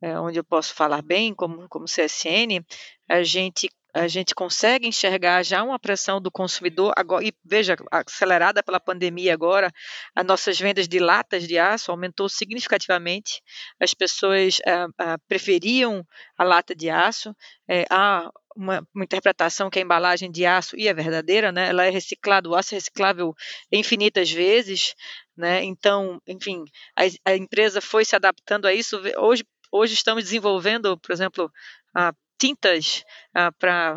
é, 0.00 0.18
onde 0.18 0.38
eu 0.38 0.44
posso 0.44 0.74
falar 0.74 1.02
bem 1.02 1.34
como, 1.34 1.68
como 1.68 1.84
CSN, 1.84 2.64
a 3.08 3.22
gente 3.22 3.68
a 3.96 4.08
gente 4.08 4.34
consegue 4.34 4.86
enxergar 4.86 5.42
já 5.42 5.62
uma 5.62 5.78
pressão 5.78 6.20
do 6.20 6.30
consumidor 6.30 6.92
agora 6.94 7.24
e 7.24 7.32
veja 7.42 7.76
acelerada 7.90 8.62
pela 8.62 8.78
pandemia 8.78 9.32
agora 9.32 9.72
as 10.14 10.24
nossas 10.24 10.58
vendas 10.58 10.86
de 10.86 10.98
latas 10.98 11.48
de 11.48 11.58
aço 11.58 11.90
aumentou 11.90 12.28
significativamente. 12.28 13.42
As 13.80 13.94
pessoas 13.94 14.58
ah, 14.66 14.88
ah, 14.98 15.18
preferiam 15.26 16.06
a 16.36 16.44
lata 16.44 16.74
de 16.74 16.90
aço. 16.90 17.34
É, 17.66 17.86
há 17.90 18.30
uma, 18.54 18.86
uma, 18.94 19.04
interpretação 19.04 19.70
que 19.70 19.78
a 19.78 19.82
embalagem 19.82 20.30
de 20.30 20.44
aço 20.44 20.76
e 20.76 20.88
é 20.88 20.94
verdadeira 20.94 21.50
né 21.52 21.68
ela 21.68 21.84
é 21.84 21.90
reciclada 21.90 22.48
o 22.48 22.54
aço 22.54 22.74
é 22.74 22.76
reciclável 22.76 23.34
infinitas 23.70 24.30
vezes 24.30 24.94
né. 25.36 25.62
Então 25.64 26.20
enfim 26.26 26.64
a, 26.96 27.30
a 27.30 27.36
empresa 27.36 27.80
foi 27.80 28.04
se 28.04 28.14
adaptando 28.14 28.66
a 28.66 28.74
isso. 28.74 29.00
Hoje 29.18 29.42
hoje 29.72 29.94
estamos 29.94 30.24
desenvolvendo 30.24 30.98
por 30.98 31.12
exemplo 31.12 31.50
a 31.94 32.12
tintas 32.38 33.04
ah, 33.34 33.52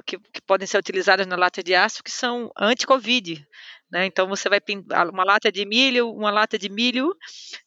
que, 0.06 0.18
que, 0.18 0.42
podem 0.42 0.68
ser 0.68 0.78
utilizadas 0.78 1.28
na 1.28 1.36
lata 1.36 1.64
de 1.64 1.76
aço 1.76 2.04
que 2.04 2.12
são 2.12 2.52
anti-Covid. 2.58 3.46
Né? 3.92 4.06
Então 4.06 4.28
você 4.28 4.48
vai 4.48 4.62
pintar 4.62 5.10
uma 5.10 5.24
lata 5.24 5.52
de 5.52 5.66
milho, 5.66 6.12
uma 6.12 6.30
lata 6.30 6.58
de 6.58 6.70
milho, 6.70 7.16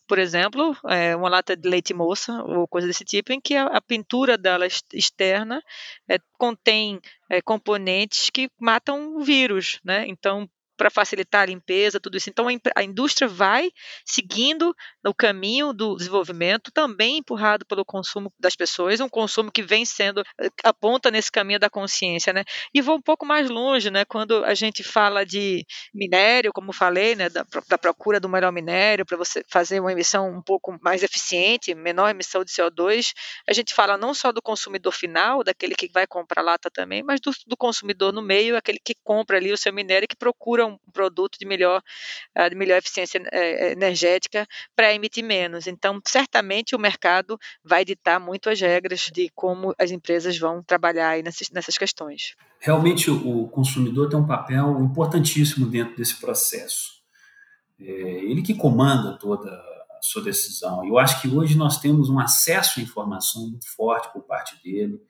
por 0.07 0.19
exemplo, 0.19 0.77
é, 0.89 1.17
uma 1.17 1.29
lata 1.29 1.57
de 1.57 1.69
leite 1.69 1.93
moça 1.93 2.33
ou 2.45 2.69
coisa 2.69 2.87
desse 2.87 3.05
tipo, 3.05 3.33
em 3.33 3.41
que 3.41 3.57
a, 3.57 3.65
a 3.67 3.81
pintura 3.81 4.39
dela 4.39 4.67
externa 4.93 5.63
é, 6.09 6.19
contém 6.39 7.01
é, 7.29 7.43
componentes 7.43 8.31
que 8.31 8.49
matam 8.61 9.17
o 9.17 9.21
vírus. 9.21 9.81
Né? 9.85 10.05
Então 10.07 10.49
para 10.77 10.91
facilitar 10.91 11.43
a 11.43 11.47
limpeza, 11.47 12.01
tudo 12.01 12.17
isso. 12.17 12.31
Então, 12.31 12.47
a 12.75 12.83
indústria 12.83 13.29
vai 13.29 13.71
seguindo 14.05 14.75
o 15.07 15.15
caminho 15.15 15.73
do 15.73 15.97
desenvolvimento, 15.97 16.71
também 16.73 17.19
empurrado 17.19 17.65
pelo 17.67 17.85
consumo 17.85 18.33
das 18.39 18.57
pessoas, 18.57 19.01
um 19.01 19.09
consumo 19.09 19.51
que 19.51 19.63
vem 19.63 19.85
sendo, 19.85 20.23
eh, 20.41 20.49
aponta 20.65 21.11
nesse 21.11 21.31
caminho 21.31 21.59
da 21.59 21.71
consciência, 21.71 22.33
né? 22.33 22.45
E 22.75 22.81
vou 22.81 22.97
um 22.97 23.03
pouco 23.03 23.27
mais 23.27 23.51
longe, 23.51 23.91
né? 23.91 24.05
Quando 24.05 24.45
a 24.45 24.55
gente 24.55 24.83
fala 24.83 25.25
de 25.25 25.65
minério, 25.95 26.53
como 26.53 26.73
falei, 26.73 27.15
né? 27.15 27.29
Da, 27.29 27.45
da 27.69 27.79
procura 27.79 28.19
do 28.21 28.29
melhor 28.29 28.53
minério, 28.53 29.05
para 29.07 29.17
você 29.17 29.45
fazer 29.49 29.81
uma 29.81 29.93
emissão 29.93 30.31
um 30.31 30.43
pouco 30.43 30.79
mais 30.83 31.03
eficiente, 31.03 31.75
menor 31.75 32.09
emissão 32.11 32.45
de 32.45 32.53
CO2, 32.53 33.13
a 33.49 33.53
gente 33.53 33.75
fala 33.75 33.97
não 33.97 34.15
só 34.15 34.33
do 34.33 34.43
consumidor 34.43 34.93
final, 34.93 35.43
daquele 35.45 35.75
que 35.75 35.89
vai 35.93 36.07
comprar 36.07 36.43
lata 36.43 36.71
também, 36.71 37.03
mas 37.03 37.21
do, 37.21 37.31
do 37.47 37.57
consumidor 37.57 38.13
no 38.13 38.23
meio, 38.23 38.57
aquele 38.57 38.79
que 38.83 38.95
compra 39.03 39.37
ali 39.37 39.53
o 39.53 39.57
seu 39.57 39.73
minério 39.73 40.05
e 40.05 40.09
que 40.09 40.17
procura 40.17 40.62
um 40.65 40.79
produto 40.93 41.39
de 41.39 41.47
melhor, 41.47 41.83
ah, 42.35 42.49
de 42.49 42.55
melhor 42.55 42.79
eficiência 42.79 43.23
eh, 43.33 43.73
energética 43.73 44.47
para 44.75 44.93
emitir 44.95 45.25
menos. 45.25 45.67
Então, 45.67 46.01
certamente 46.07 46.75
o 46.75 46.79
mercado 46.79 47.39
vai 47.65 47.85
ditar 47.85 48.21
muito 48.21 48.51
as 48.51 48.61
regras 48.61 49.11
de 49.13 49.31
como 49.35 49.75
as 49.79 49.91
empresas 49.91 50.39
vão 50.39 50.63
trabalhar 50.63 51.23
nessas, 51.23 51.51
nessas 51.51 51.77
questões. 51.77 52.35
Realmente, 52.61 53.11
o 53.11 53.49
consumidor 53.49 54.09
tem 54.09 54.19
um 54.19 54.27
papel 54.27 54.81
importantíssimo 54.81 55.67
dentro 55.67 55.97
desse 55.97 56.21
processo. 56.21 57.03
É 57.81 57.85
ele 57.85 58.43
que 58.43 58.55
comanda 58.55 59.19
toda 59.19 59.51
a 59.51 59.99
sua 60.03 60.23
decisão. 60.23 60.87
Eu 60.87 60.99
acho 60.99 61.21
que 61.21 61.29
hoje 61.29 61.57
nós 61.57 61.81
temos 61.81 62.09
um 62.09 62.19
acesso 62.19 62.79
à 62.79 62.83
informação 62.83 63.43
muito 63.43 63.69
forte 63.75 64.13
por 64.13 64.23
parte 64.23 64.63
dele 64.63 65.01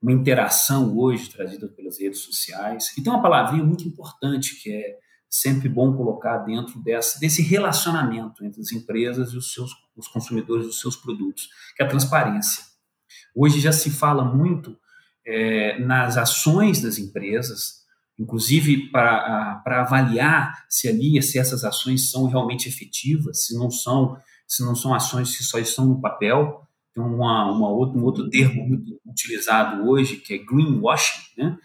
uma 0.00 0.12
interação 0.12 0.96
hoje 0.96 1.30
trazida 1.30 1.68
pelas 1.68 1.98
redes 1.98 2.20
sociais. 2.20 2.92
E 2.96 3.02
tem 3.02 3.12
uma 3.12 3.22
palavrinha 3.22 3.64
muito 3.64 3.86
importante 3.86 4.60
que 4.62 4.72
é 4.72 4.96
sempre 5.28 5.68
bom 5.68 5.94
colocar 5.94 6.38
dentro 6.38 6.82
dessa, 6.82 7.18
desse 7.18 7.42
relacionamento 7.42 8.44
entre 8.44 8.60
as 8.60 8.72
empresas 8.72 9.32
e 9.32 9.36
os 9.36 9.52
seus 9.52 9.70
os 9.98 10.08
consumidores 10.08 10.66
dos 10.66 10.80
seus 10.80 10.96
produtos, 10.96 11.48
que 11.76 11.82
é 11.82 11.86
a 11.86 11.88
transparência. 11.88 12.62
Hoje 13.34 13.60
já 13.60 13.72
se 13.72 13.90
fala 13.90 14.24
muito 14.24 14.78
é, 15.26 15.78
nas 15.80 16.16
ações 16.16 16.80
das 16.80 16.98
empresas, 16.98 17.84
inclusive 18.18 18.90
para, 18.90 19.62
avaliar 19.66 20.64
se 20.68 20.88
ali 20.88 21.20
se 21.22 21.38
essas 21.38 21.64
ações 21.64 22.10
são 22.10 22.26
realmente 22.26 22.68
efetivas, 22.68 23.46
se 23.46 23.58
não 23.58 23.70
são 23.70 24.16
se 24.46 24.64
não 24.64 24.74
são 24.74 24.94
ações 24.94 25.36
que 25.36 25.44
só 25.44 25.58
estão 25.58 25.84
no 25.84 26.00
papel. 26.00 26.66
Tem 26.98 27.06
uma, 27.06 27.52
uma 27.52 27.68
um 27.70 28.04
outro 28.04 28.28
termo 28.28 28.66
muito 28.66 29.00
utilizado 29.06 29.88
hoje 29.88 30.16
que 30.16 30.34
é 30.34 30.38
greenwashing, 30.38 31.22
né? 31.36 31.56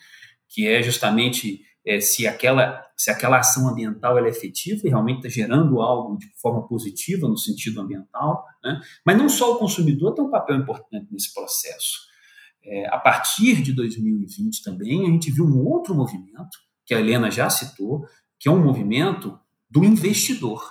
que 0.48 0.68
é 0.68 0.84
justamente 0.84 1.62
é, 1.84 2.00
se, 2.00 2.28
aquela, 2.28 2.86
se 2.96 3.10
aquela 3.10 3.40
ação 3.40 3.68
ambiental 3.68 4.20
é 4.20 4.30
efetiva 4.30 4.82
e 4.86 4.90
realmente 4.90 5.18
está 5.18 5.30
gerando 5.30 5.82
algo 5.82 6.18
de 6.20 6.28
forma 6.40 6.68
positiva 6.68 7.28
no 7.28 7.36
sentido 7.36 7.82
ambiental. 7.82 8.46
Né? 8.64 8.80
Mas 9.04 9.18
não 9.18 9.28
só 9.28 9.54
o 9.54 9.58
consumidor 9.58 10.14
tem 10.14 10.24
um 10.24 10.30
papel 10.30 10.58
importante 10.58 11.08
nesse 11.12 11.34
processo. 11.34 12.02
É, 12.64 12.88
a 12.90 13.00
partir 13.00 13.64
de 13.64 13.74
2020 13.74 14.64
também, 14.64 15.02
a 15.02 15.10
gente 15.10 15.32
viu 15.32 15.46
um 15.46 15.66
outro 15.66 15.96
movimento, 15.96 16.60
que 16.86 16.94
a 16.94 17.00
Helena 17.00 17.32
já 17.32 17.50
citou, 17.50 18.06
que 18.40 18.48
é 18.48 18.52
um 18.52 18.64
movimento 18.64 19.40
do 19.68 19.84
investidor. 19.84 20.64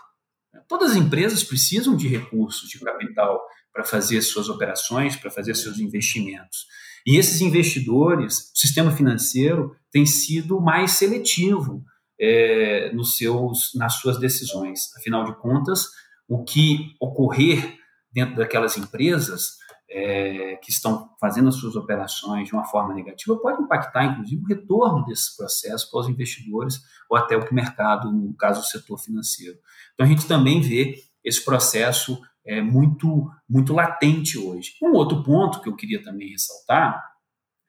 Todas 0.72 0.92
as 0.92 0.96
empresas 0.96 1.44
precisam 1.44 1.94
de 1.94 2.08
recursos, 2.08 2.66
de 2.66 2.78
capital 2.78 3.38
para 3.70 3.84
fazer 3.84 4.22
suas 4.22 4.48
operações, 4.48 5.14
para 5.14 5.30
fazer 5.30 5.54
seus 5.54 5.78
investimentos. 5.78 6.66
E 7.06 7.18
esses 7.18 7.42
investidores, 7.42 8.50
o 8.54 8.58
sistema 8.58 8.90
financeiro 8.90 9.76
tem 9.90 10.06
sido 10.06 10.62
mais 10.62 10.92
seletivo 10.92 11.84
é, 12.18 12.90
nos 12.94 13.18
seus, 13.18 13.72
nas 13.74 13.96
suas 13.96 14.18
decisões. 14.18 14.96
Afinal 14.96 15.24
de 15.26 15.36
contas, 15.36 15.88
o 16.26 16.42
que 16.42 16.94
ocorrer 16.98 17.76
dentro 18.10 18.36
daquelas 18.36 18.78
empresas 18.78 19.58
é, 19.94 20.56
que 20.56 20.70
estão 20.70 21.14
fazendo 21.20 21.50
as 21.50 21.56
suas 21.56 21.76
operações 21.76 22.48
de 22.48 22.54
uma 22.54 22.64
forma 22.64 22.94
negativa 22.94 23.36
pode 23.36 23.62
impactar, 23.62 24.06
inclusive, 24.06 24.42
o 24.42 24.46
retorno 24.46 25.04
desse 25.04 25.36
processo 25.36 25.90
para 25.90 26.00
os 26.00 26.08
investidores 26.08 26.80
ou 27.10 27.16
até 27.16 27.36
o 27.36 27.54
mercado, 27.54 28.10
no 28.10 28.34
caso, 28.34 28.60
o 28.60 28.64
setor 28.64 28.98
financeiro. 28.98 29.58
Então, 29.92 30.06
a 30.06 30.08
gente 30.08 30.26
também 30.26 30.62
vê 30.62 30.96
esse 31.22 31.44
processo 31.44 32.18
é, 32.44 32.62
muito, 32.62 33.30
muito 33.48 33.74
latente 33.74 34.38
hoje. 34.38 34.72
Um 34.82 34.92
outro 34.92 35.22
ponto 35.22 35.60
que 35.60 35.68
eu 35.68 35.76
queria 35.76 36.02
também 36.02 36.30
ressaltar 36.30 37.12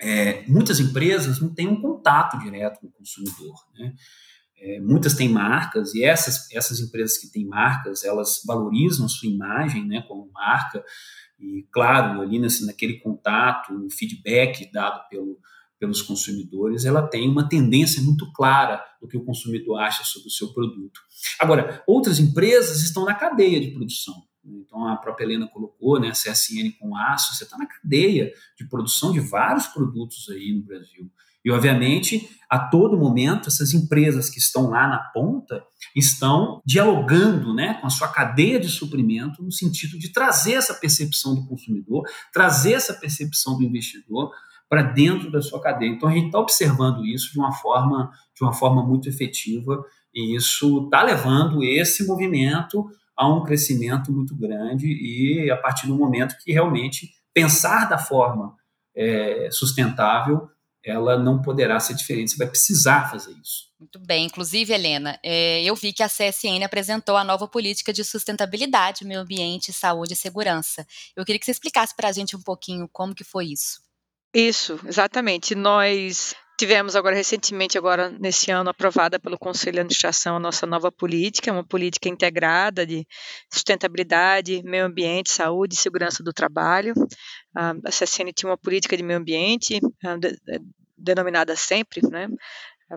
é 0.01 0.43
muitas 0.47 0.79
empresas 0.79 1.41
não 1.41 1.53
têm 1.53 1.67
um 1.67 1.81
contato 1.81 2.39
direto 2.39 2.79
com 2.79 2.87
o 2.87 2.91
consumidor. 2.91 3.53
Né? 3.75 3.93
É, 4.57 4.79
muitas 4.79 5.13
têm 5.13 5.27
marcas 5.27 5.93
e 5.93 6.03
essas, 6.03 6.49
essas 6.51 6.79
empresas 6.79 7.17
que 7.17 7.29
têm 7.29 7.45
marcas, 7.45 8.03
elas 8.05 8.41
valorizam 8.45 9.09
sua 9.09 9.29
imagem 9.29 9.85
né, 9.85 10.01
como 10.07 10.31
marca 10.31 10.83
e, 11.43 11.67
claro, 11.71 12.21
ali 12.21 12.39
nesse, 12.39 12.65
naquele 12.65 12.99
contato, 12.99 13.73
o 13.73 13.89
feedback 13.89 14.71
dado 14.71 15.07
pelo, 15.09 15.37
pelos 15.77 16.01
consumidores, 16.01 16.85
ela 16.85 17.05
tem 17.05 17.29
uma 17.29 17.49
tendência 17.49 18.01
muito 18.01 18.31
clara 18.31 18.81
do 19.01 19.07
que 19.09 19.17
o 19.17 19.25
consumidor 19.25 19.79
acha 19.79 20.05
sobre 20.05 20.29
o 20.29 20.31
seu 20.31 20.53
produto. 20.53 21.01
Agora, 21.37 21.83
outras 21.85 22.17
empresas 22.17 22.81
estão 22.81 23.03
na 23.03 23.13
cadeia 23.13 23.59
de 23.59 23.71
produção. 23.71 24.15
Então, 24.45 24.87
a 24.87 24.95
própria 24.95 25.25
Helena 25.25 25.47
colocou, 25.47 25.99
né, 25.99 26.09
a 26.09 26.11
CSN 26.11 26.71
com 26.79 26.95
aço, 26.95 27.35
você 27.35 27.43
está 27.43 27.57
na 27.57 27.65
cadeia 27.65 28.31
de 28.57 28.65
produção 28.69 29.11
de 29.11 29.19
vários 29.19 29.67
produtos 29.67 30.29
aí 30.29 30.53
no 30.53 30.63
Brasil. 30.63 31.11
E, 31.43 31.51
obviamente, 31.51 32.29
a 32.49 32.59
todo 32.59 32.97
momento, 32.97 33.49
essas 33.49 33.73
empresas 33.73 34.29
que 34.29 34.39
estão 34.39 34.69
lá 34.69 34.87
na 34.87 34.99
ponta 34.99 35.63
estão 35.95 36.61
dialogando 36.65 37.53
né, 37.53 37.75
com 37.81 37.87
a 37.87 37.89
sua 37.89 38.07
cadeia 38.07 38.59
de 38.59 38.69
suprimento 38.69 39.41
no 39.41 39.51
sentido 39.51 39.97
de 39.97 40.13
trazer 40.13 40.53
essa 40.53 40.73
percepção 40.73 41.35
do 41.35 41.45
consumidor, 41.47 42.03
trazer 42.31 42.73
essa 42.73 42.93
percepção 42.93 43.57
do 43.57 43.63
investidor 43.63 44.31
para 44.69 44.83
dentro 44.83 45.31
da 45.31 45.41
sua 45.41 45.61
cadeia. 45.61 45.89
Então, 45.89 46.09
a 46.09 46.13
gente 46.13 46.27
está 46.27 46.39
observando 46.39 47.05
isso 47.05 47.31
de 47.31 47.39
uma 47.39 47.51
forma, 47.51 48.11
de 48.35 48.43
uma 48.43 48.53
forma 48.53 48.85
muito 48.85 49.09
efetiva 49.09 49.83
e 50.13 50.35
isso 50.35 50.85
está 50.85 51.01
levando 51.01 51.63
esse 51.63 52.05
movimento 52.05 52.85
a 53.17 53.27
um 53.27 53.43
crescimento 53.43 54.11
muito 54.11 54.35
grande 54.35 54.87
e 54.87 55.49
a 55.49 55.57
partir 55.57 55.87
do 55.87 55.95
momento 55.95 56.35
que 56.43 56.51
realmente 56.51 57.09
pensar 57.33 57.89
da 57.89 57.97
forma 57.97 58.55
é, 58.95 59.49
sustentável 59.51 60.47
ela 60.85 61.17
não 61.17 61.41
poderá 61.41 61.79
ser 61.79 61.93
diferente, 61.93 62.31
você 62.31 62.37
vai 62.37 62.47
precisar 62.47 63.09
fazer 63.09 63.31
isso. 63.41 63.71
Muito 63.79 63.99
bem. 63.99 64.25
Inclusive, 64.25 64.73
Helena, 64.73 65.19
é, 65.23 65.63
eu 65.63 65.75
vi 65.75 65.91
que 65.93 66.03
a 66.03 66.07
CSN 66.07 66.63
apresentou 66.63 67.17
a 67.17 67.23
nova 67.23 67.47
política 67.47 67.91
de 67.91 68.03
sustentabilidade, 68.03 69.05
meio 69.05 69.21
ambiente, 69.21 69.73
saúde 69.73 70.13
e 70.13 70.17
segurança. 70.17 70.85
Eu 71.15 71.25
queria 71.25 71.39
que 71.39 71.45
você 71.45 71.51
explicasse 71.51 71.95
para 71.95 72.09
a 72.09 72.11
gente 72.11 72.35
um 72.35 72.41
pouquinho 72.41 72.87
como 72.91 73.15
que 73.15 73.23
foi 73.23 73.47
isso. 73.47 73.81
Isso, 74.33 74.79
exatamente. 74.85 75.53
Nós 75.53 76.33
tivemos 76.57 76.95
agora 76.95 77.15
recentemente, 77.15 77.77
agora 77.77 78.09
nesse 78.09 78.51
ano, 78.51 78.69
aprovada 78.69 79.19
pelo 79.19 79.37
Conselho 79.37 79.73
de 79.73 79.79
Administração 79.79 80.37
a 80.37 80.39
nossa 80.39 80.65
nova 80.65 80.91
política, 80.91 81.51
uma 81.51 81.65
política 81.65 82.09
integrada 82.09 82.85
de 82.85 83.05
sustentabilidade, 83.51 84.61
meio 84.63 84.85
ambiente, 84.85 85.31
saúde 85.31 85.75
e 85.75 85.77
segurança 85.77 86.23
do 86.23 86.33
trabalho. 86.33 86.93
A 87.55 87.89
CSN 87.89 88.31
tinha 88.35 88.49
uma 88.49 88.57
política 88.57 88.95
de 88.95 89.03
meio 89.03 89.19
ambiente, 89.19 89.79
denominada 90.97 91.55
sempre, 91.55 92.01
né? 92.09 92.27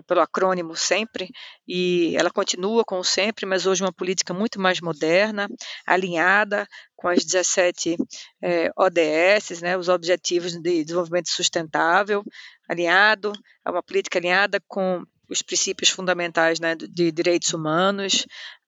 Pelo 0.03 0.21
acrônimo 0.21 0.75
sempre, 0.75 1.29
e 1.67 2.15
ela 2.17 2.29
continua 2.29 2.83
com 2.85 2.99
o 2.99 3.03
sempre, 3.03 3.45
mas 3.45 3.65
hoje 3.65 3.83
uma 3.83 3.93
política 3.93 4.33
muito 4.33 4.59
mais 4.59 4.81
moderna, 4.81 5.47
alinhada 5.85 6.67
com 6.95 7.07
as 7.07 7.23
17 7.23 7.95
é, 8.41 8.69
ODS, 8.75 9.61
né, 9.61 9.77
os 9.77 9.87
Objetivos 9.87 10.53
de 10.53 10.83
Desenvolvimento 10.83 11.29
Sustentável, 11.29 12.23
alinhado, 12.67 13.31
é 13.65 13.69
uma 13.69 13.83
política 13.83 14.19
alinhada 14.19 14.61
com 14.67 15.03
os 15.29 15.41
princípios 15.41 15.89
fundamentais 15.89 16.59
né, 16.59 16.75
de 16.75 17.11
direitos 17.11 17.53
humanos, 17.53 18.25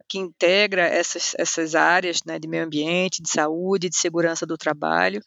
que 0.10 0.18
integra 0.18 0.88
essas, 0.88 1.36
essas 1.38 1.76
áreas 1.76 2.24
né, 2.26 2.40
de 2.40 2.48
meio 2.48 2.66
ambiente, 2.66 3.22
de 3.22 3.30
saúde, 3.30 3.90
de 3.90 3.96
segurança 3.96 4.46
do 4.46 4.58
trabalho, 4.58 5.22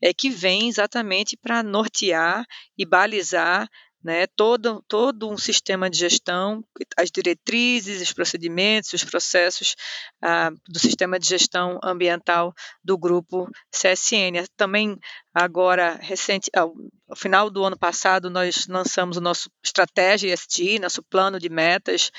é, 0.00 0.14
que 0.14 0.30
vem 0.30 0.68
exatamente 0.68 1.36
para 1.36 1.62
nortear 1.62 2.44
e 2.76 2.86
balizar 2.86 3.68
né, 4.02 4.26
todo, 4.28 4.82
todo 4.86 5.28
um 5.28 5.36
sistema 5.36 5.90
de 5.90 5.98
gestão, 5.98 6.64
as 6.96 7.10
diretrizes, 7.10 8.00
os 8.00 8.12
procedimentos, 8.12 8.92
os 8.92 9.04
processos 9.04 9.74
ah, 10.22 10.50
do 10.68 10.78
sistema 10.78 11.18
de 11.18 11.26
gestão 11.28 11.78
ambiental 11.82 12.54
do 12.82 12.96
grupo 12.96 13.50
CSN. 13.72 14.46
Também 14.56 14.98
agora, 15.34 15.98
recente, 16.00 16.50
ao, 16.54 16.74
final 17.16 17.48
do 17.50 17.64
ano 17.64 17.78
passado, 17.78 18.28
nós 18.28 18.66
lançamos 18.66 19.16
o 19.16 19.20
nosso 19.20 19.50
estratégia 19.62 20.32
ESG, 20.32 20.78
nosso 20.78 21.02
plano 21.02 21.38
de 21.38 21.48
metas 21.48 22.10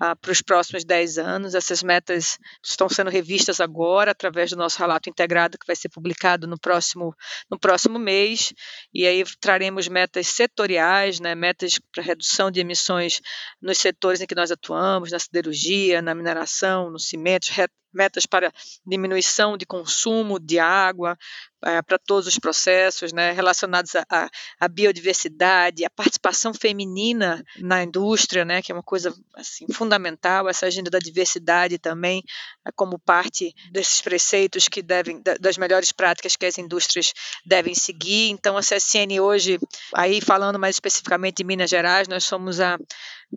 ah, 0.00 0.16
para 0.16 0.32
os 0.32 0.40
próximos 0.40 0.84
10 0.84 1.18
anos. 1.18 1.54
Essas 1.54 1.82
metas 1.82 2.38
estão 2.64 2.88
sendo 2.88 3.10
revistas 3.10 3.60
agora 3.60 4.12
através 4.12 4.50
do 4.50 4.56
nosso 4.56 4.78
relato 4.78 5.10
integrado 5.10 5.58
que 5.58 5.66
vai 5.66 5.76
ser 5.76 5.88
publicado 5.88 6.46
no 6.46 6.58
próximo, 6.58 7.14
no 7.50 7.58
próximo 7.58 7.98
mês. 7.98 8.52
E 8.92 9.06
aí 9.06 9.22
traremos 9.40 9.88
metas 9.88 10.28
setoriais, 10.28 11.20
né, 11.20 11.34
metas 11.34 11.78
para 11.92 12.02
redução 12.02 12.50
de 12.50 12.60
emissões 12.60 13.20
nos 13.60 13.78
setores 13.78 14.20
em 14.20 14.26
que 14.26 14.34
nós 14.34 14.50
atuamos, 14.50 15.10
na 15.10 15.18
siderurgia, 15.18 16.00
na 16.00 16.14
mineração, 16.14 16.90
nos 16.90 17.08
cimentos, 17.08 17.50
metas 17.92 18.26
para 18.26 18.52
diminuição 18.86 19.56
de 19.56 19.66
consumo 19.66 20.38
de 20.38 20.58
água 20.58 21.16
é, 21.64 21.82
para 21.82 21.98
todos 21.98 22.28
os 22.28 22.38
processos 22.38 23.12
né, 23.12 23.32
relacionados 23.32 23.92
à, 23.96 24.68
biodiversidade, 24.68 25.84
à 25.84 25.90
participação 25.90 26.54
feminina 26.54 27.44
na 27.58 27.82
indústria, 27.82 28.44
né, 28.44 28.62
que 28.62 28.70
é 28.70 28.74
uma 28.74 28.82
coisa 28.82 29.12
assim, 29.34 29.66
fundamental, 29.72 30.48
essa 30.48 30.66
agenda 30.66 30.90
da 30.90 30.98
diversidade 30.98 31.78
também 31.78 32.22
é, 32.64 32.70
como 32.72 32.98
parte 32.98 33.52
desses 33.72 34.00
preceitos 34.00 34.68
que 34.68 34.82
devem, 34.82 35.20
das 35.40 35.58
melhores 35.58 35.90
práticas 35.90 36.36
que 36.36 36.46
as 36.46 36.58
indústrias 36.58 37.12
devem 37.44 37.74
seguir. 37.74 38.30
Então, 38.30 38.56
a 38.56 38.60
CSN 38.60 39.20
hoje, 39.20 39.58
aí 39.94 40.20
falando 40.20 40.58
mais 40.58 40.76
especificamente 40.76 41.38
de 41.38 41.44
Minas 41.44 41.70
Gerais, 41.70 42.06
nós 42.06 42.24
somos 42.24 42.60
a 42.60 42.78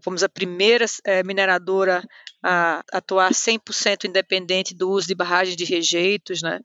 fomos 0.02 0.24
a 0.24 0.30
primeira 0.30 0.86
é, 1.04 1.22
mineradora 1.24 2.02
a 2.44 2.84
atuar 2.92 3.32
100% 3.32 4.06
independente 4.06 4.41
do 4.76 4.90
uso 4.90 5.08
de 5.08 5.16
barragens 5.16 5.56
de 5.56 5.66
rejeitos, 5.66 6.42
né? 6.42 6.60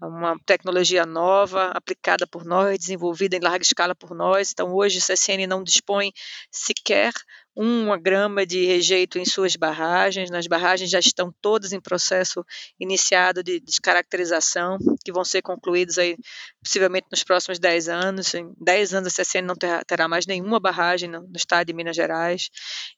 uma 0.00 0.38
tecnologia 0.44 1.06
nova, 1.06 1.70
aplicada 1.74 2.26
por 2.26 2.44
nós, 2.44 2.78
desenvolvida 2.78 3.36
em 3.36 3.40
larga 3.40 3.62
escala 3.62 3.94
por 3.94 4.14
nós. 4.14 4.50
Então, 4.52 4.74
hoje, 4.74 4.98
o 4.98 5.00
CSN 5.00 5.46
não 5.48 5.62
dispõe 5.62 6.12
sequer 6.50 7.12
uma 7.54 7.96
grama 7.96 8.44
de 8.44 8.66
rejeito 8.66 9.18
em 9.18 9.24
suas 9.24 9.56
barragens. 9.56 10.30
As 10.30 10.46
barragens 10.46 10.90
já 10.90 10.98
estão 10.98 11.32
todas 11.40 11.72
em 11.72 11.80
processo 11.80 12.44
iniciado 12.78 13.42
de 13.42 13.58
descaracterização, 13.58 14.76
que 15.02 15.10
vão 15.10 15.24
ser 15.24 15.40
concluídos 15.40 15.96
aí, 15.96 16.18
possivelmente 16.62 17.06
nos 17.10 17.24
próximos 17.24 17.58
10 17.58 17.88
anos. 17.88 18.34
Em 18.34 18.52
10 18.60 18.92
anos, 18.92 19.18
a 19.18 19.22
CSN 19.22 19.46
não 19.46 19.54
terá, 19.54 19.82
terá 19.82 20.06
mais 20.06 20.26
nenhuma 20.26 20.60
barragem 20.60 21.08
no, 21.08 21.22
no 21.22 21.36
estado 21.36 21.68
de 21.68 21.72
Minas 21.72 21.96
Gerais. 21.96 22.50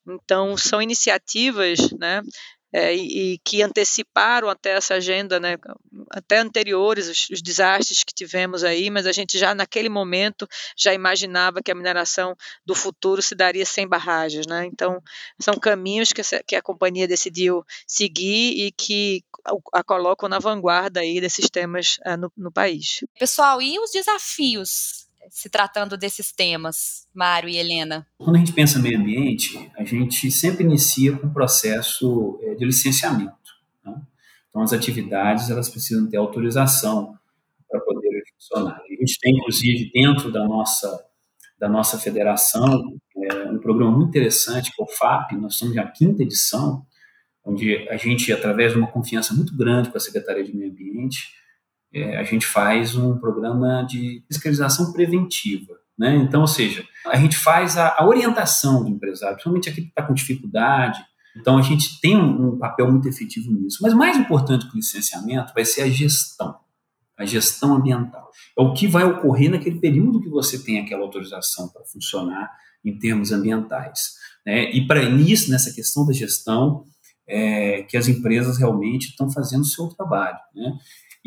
Então, 0.05 0.57
são 0.57 0.83
iniciativas 0.83 1.93
né, 1.93 2.23
é, 2.73 2.95
e, 2.95 3.39
que 3.39 3.63
anteciparam 3.63 4.49
até 4.49 4.71
essa 4.71 4.95
agenda, 4.95 5.41
né, 5.41 5.57
até 6.11 6.39
anteriores 6.39 7.09
os, 7.09 7.31
os, 7.31 7.43
desastres 7.43 8.05
que 8.05 8.15
tivemos 8.15 8.63
aí, 8.63 8.91
mas 8.91 9.07
a 9.07 9.13
gente 9.13 9.39
já 9.39 9.55
naquele 9.55 9.89
momento 9.89 10.47
já 10.77 10.93
imaginava 10.93 11.63
que 11.63 11.71
a 11.71 11.75
mineração 11.75 12.37
do 12.65 12.75
futuro 12.75 13.23
se 13.23 13.35
daria 13.35 13.65
sem 13.65 13.87
barragens, 13.87 14.47
né? 14.47 14.67
Então 14.67 15.03
são 15.41 15.55
caminhos 15.55 16.13
que, 16.13 16.23
que 16.47 16.57
a 16.57 16.63
companhia 16.63 17.09
decidiu 17.09 17.65
seguir 17.87 18.67
e 18.67 18.73
que 18.73 19.25
a, 19.73 19.83
colocam 19.83 20.29
na 20.29 20.39
vanguarda 20.39 21.01
aí 21.01 21.21
desses 21.21 21.49
temas 21.49 21.99
uh, 22.07 22.17
no, 22.17 22.33
no 22.37 22.53
país. 22.53 23.05
Pessoal, 23.19 23.63
e 23.63 23.79
os 23.79 23.91
desafios 23.91 24.98
se 25.31 25.49
tratando 25.49 25.97
desses 25.97 26.33
temas, 26.33 27.07
Mário 27.15 27.49
e 27.49 27.57
Helena? 27.57 28.07
Quando 28.19 28.37
a 28.37 28.39
gente 28.39 28.53
pensa 28.53 28.79
meio 28.79 28.99
ambiente, 28.99 29.71
a 29.77 29.85
gente 29.85 30.31
sempre 30.31 30.65
inicia 30.65 31.17
com 31.17 31.27
o 31.27 31.33
processo 31.33 32.39
eh, 32.43 32.55
de 32.55 32.65
licenciamento. 32.65 33.37
Né? 33.85 33.95
Então, 34.49 34.63
as 34.63 34.73
atividades 34.73 35.51
elas 35.51 35.69
precisam 35.69 36.09
ter 36.09 36.17
autorização 36.17 37.19
para 37.69 37.81
poder 37.81 38.23
funcionar. 38.35 38.81
A 38.81 38.95
gente 39.01 39.19
tem, 39.21 39.37
inclusive, 39.37 39.91
dentro 39.93 40.33
da 40.33 40.45
nossa, 40.45 41.05
da 41.59 41.69
nossa 41.69 41.99
federação, 41.99 42.97
é, 43.17 43.51
um 43.51 43.59
programa 43.59 43.97
muito 43.97 44.09
interessante, 44.09 44.73
que 44.75 44.81
é 44.81 44.85
o 44.85 44.89
FAP, 44.89 45.33
nós 45.33 45.55
estamos 45.55 45.75
na 45.75 45.87
quinta 45.87 46.23
edição, 46.23 46.87
onde 47.45 47.89
a 47.89 47.97
gente, 47.97 48.33
através 48.33 48.73
de 48.73 48.79
uma 48.79 48.91
confiança 48.91 49.35
muito 49.35 49.57
grande 49.57 49.91
com 49.91 49.97
a 49.97 50.01
Secretaria 50.01 50.45
de 50.45 50.55
Meio 50.55 50.71
Ambiente, 50.71 51.33
é, 51.93 52.19
a 52.19 52.25
gente 52.25 52.47
faz 52.47 52.95
um 52.97 53.19
programa 53.19 53.83
de 53.83 54.23
fiscalização 54.27 54.93
preventiva. 54.93 55.75
Né? 55.99 56.17
Então, 56.17 56.43
ou 56.43 56.47
seja, 56.47 56.85
a 57.07 57.17
gente 57.17 57.37
faz 57.37 57.77
a, 57.77 57.97
a 57.99 58.07
orientação 58.07 58.85
do 58.85 58.89
empresário, 58.89 59.35
principalmente 59.35 59.69
aquele 59.69 59.87
que 59.87 59.93
está 59.93 60.03
com 60.03 60.15
dificuldade. 60.15 61.01
Então, 61.37 61.59
a 61.59 61.63
gente 61.63 62.01
tem 62.01 62.17
um, 62.17 62.55
um, 62.55 62.59
papel 62.59 62.91
muito 62.91 63.09
efetivo 63.09 63.53
nisso. 63.53 63.79
Mas 63.83 63.95
mais 63.95 64.17
importante 64.17 64.67
que 64.67 64.75
o 64.75 64.77
licenciamento 64.77 65.53
vai 65.55 65.65
ser 65.65 65.83
a 65.83 65.89
gestão, 65.89 66.57
a 67.17 67.25
gestão 67.25 67.75
ambiental. 67.75 68.31
É 68.57 68.63
o 68.63 68.73
que 68.73 68.87
vai 68.87 69.05
ocorrer 69.05 69.51
naquele 69.51 69.81
período 69.81 70.21
que 70.21 70.29
você 70.29 70.63
tem 70.63 70.79
aquela 70.79 71.03
autorização 71.03 71.69
para 71.69 71.85
funcionar 71.85 72.51
em 72.85 72.97
termos 72.97 73.33
ambientais. 73.33 74.15
Né? 74.47 74.71
E 74.71 74.87
para 74.87 75.03
início, 75.03 75.51
nessa 75.51 75.73
questão 75.73 76.07
da 76.07 76.13
gestão, 76.13 76.85
é, 77.29 77.83
que 77.83 77.97
as 77.97 78.09
empresas 78.09 78.59
realmente 78.59 79.09
estão 79.09 79.31
fazendo 79.31 79.63
o 79.63 79.67
seu 79.67 79.89
trabalho. 79.89 80.39
Né? 80.55 80.73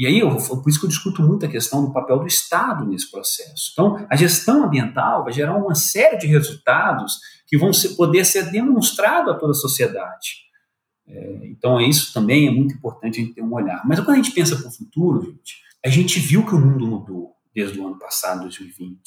E 0.01 0.07
aí, 0.07 0.17
eu, 0.17 0.35
por 0.35 0.67
isso 0.67 0.79
que 0.79 0.85
eu 0.87 0.89
discuto 0.89 1.21
muito 1.21 1.45
a 1.45 1.47
questão 1.47 1.85
do 1.85 1.93
papel 1.93 2.17
do 2.17 2.25
Estado 2.25 2.87
nesse 2.87 3.11
processo. 3.11 3.69
Então, 3.71 4.03
a 4.09 4.15
gestão 4.15 4.63
ambiental 4.63 5.23
vai 5.23 5.31
gerar 5.31 5.55
uma 5.55 5.75
série 5.75 6.17
de 6.17 6.25
resultados 6.25 7.19
que 7.45 7.55
vão 7.55 7.71
ser, 7.71 7.89
poder 7.89 8.25
ser 8.25 8.49
demonstrados 8.49 9.31
a 9.31 9.37
toda 9.37 9.51
a 9.51 9.53
sociedade. 9.53 10.37
É, 11.07 11.41
então, 11.43 11.79
isso 11.79 12.11
também 12.15 12.47
é 12.47 12.51
muito 12.51 12.73
importante 12.73 13.19
a 13.19 13.23
gente 13.23 13.35
ter 13.35 13.43
um 13.43 13.53
olhar. 13.53 13.83
Mas 13.85 13.99
quando 13.99 14.13
a 14.13 14.15
gente 14.15 14.31
pensa 14.31 14.55
para 14.55 14.69
o 14.69 14.71
futuro, 14.71 15.21
gente, 15.21 15.61
a 15.85 15.89
gente 15.89 16.19
viu 16.19 16.47
que 16.47 16.55
o 16.55 16.59
mundo 16.59 16.87
mudou 16.87 17.35
desde 17.53 17.79
o 17.79 17.85
ano 17.85 17.99
passado, 17.99 18.41
2020. 18.41 18.97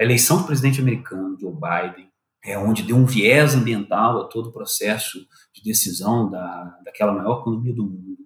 A 0.00 0.02
eleição 0.02 0.38
do 0.38 0.46
presidente 0.48 0.80
americano, 0.80 1.38
Joe 1.40 1.54
Biden, 1.54 2.10
é 2.44 2.58
onde 2.58 2.82
deu 2.82 2.96
um 2.96 3.06
viés 3.06 3.54
ambiental 3.54 4.20
a 4.20 4.24
todo 4.24 4.48
o 4.48 4.52
processo 4.52 5.24
de 5.54 5.62
decisão 5.62 6.28
da, 6.28 6.76
daquela 6.84 7.12
maior 7.12 7.40
economia 7.40 7.72
do 7.72 7.84
mundo. 7.84 8.19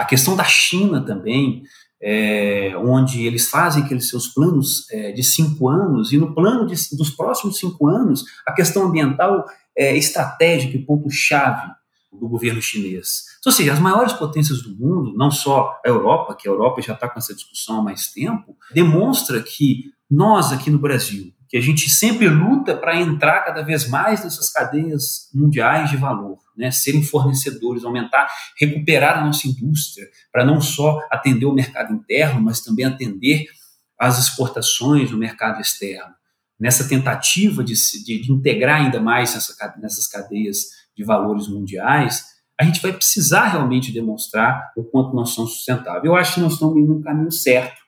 A 0.00 0.04
questão 0.06 0.34
da 0.34 0.44
China 0.44 1.04
também, 1.04 1.62
é, 2.02 2.72
onde 2.78 3.26
eles 3.26 3.50
fazem 3.50 3.82
aqueles 3.82 4.08
seus 4.08 4.28
planos 4.28 4.90
é, 4.90 5.12
de 5.12 5.22
cinco 5.22 5.68
anos, 5.68 6.10
e 6.10 6.16
no 6.16 6.34
plano 6.34 6.66
de, 6.66 6.74
dos 6.96 7.10
próximos 7.10 7.58
cinco 7.58 7.86
anos, 7.86 8.24
a 8.46 8.52
questão 8.54 8.86
ambiental 8.86 9.44
é 9.76 9.94
estratégica 9.94 10.74
e 10.74 10.86
ponto-chave 10.86 11.70
do 12.10 12.26
governo 12.26 12.62
chinês. 12.62 13.24
Então, 13.40 13.52
ou 13.52 13.54
seja, 13.54 13.74
as 13.74 13.78
maiores 13.78 14.14
potências 14.14 14.62
do 14.62 14.74
mundo, 14.74 15.12
não 15.18 15.30
só 15.30 15.78
a 15.84 15.88
Europa, 15.90 16.34
que 16.34 16.48
a 16.48 16.50
Europa 16.50 16.80
já 16.80 16.94
está 16.94 17.06
com 17.06 17.18
essa 17.18 17.34
discussão 17.34 17.80
há 17.80 17.82
mais 17.82 18.10
tempo, 18.10 18.56
demonstra 18.72 19.42
que 19.42 19.92
nós 20.10 20.50
aqui 20.50 20.70
no 20.70 20.78
Brasil, 20.78 21.30
que 21.46 21.58
a 21.58 21.60
gente 21.60 21.90
sempre 21.90 22.26
luta 22.26 22.74
para 22.74 22.98
entrar 22.98 23.44
cada 23.44 23.60
vez 23.60 23.86
mais 23.86 24.24
nessas 24.24 24.50
cadeias 24.50 25.28
mundiais 25.34 25.90
de 25.90 25.98
valor, 25.98 26.38
né? 26.56 26.70
serem 26.70 27.02
fornecedores, 27.02 27.84
aumentar, 27.84 28.30
recuperar 28.58 29.18
a 29.18 29.24
nossa 29.24 29.46
indústria, 29.46 30.08
para 30.32 30.44
não 30.44 30.60
só 30.60 31.00
atender 31.10 31.46
o 31.46 31.54
mercado 31.54 31.94
interno, 31.94 32.40
mas 32.40 32.60
também 32.60 32.84
atender 32.84 33.46
as 33.98 34.18
exportações 34.18 35.10
no 35.10 35.18
mercado 35.18 35.60
externo. 35.60 36.14
Nessa 36.58 36.88
tentativa 36.88 37.64
de, 37.64 37.74
de, 38.04 38.20
de 38.20 38.32
integrar 38.32 38.80
ainda 38.80 39.00
mais 39.00 39.34
essa, 39.34 39.54
nessas 39.78 40.06
cadeias 40.06 40.66
de 40.96 41.04
valores 41.04 41.48
mundiais, 41.48 42.24
a 42.60 42.64
gente 42.64 42.82
vai 42.82 42.92
precisar 42.92 43.48
realmente 43.48 43.90
demonstrar 43.90 44.70
o 44.76 44.84
quanto 44.84 45.14
nós 45.14 45.30
somos 45.30 45.52
sustentáveis. 45.54 46.04
Eu 46.04 46.14
acho 46.14 46.34
que 46.34 46.40
nós 46.40 46.52
estamos 46.52 46.76
indo 46.76 46.94
no 46.94 47.02
caminho 47.02 47.32
certo 47.32 47.80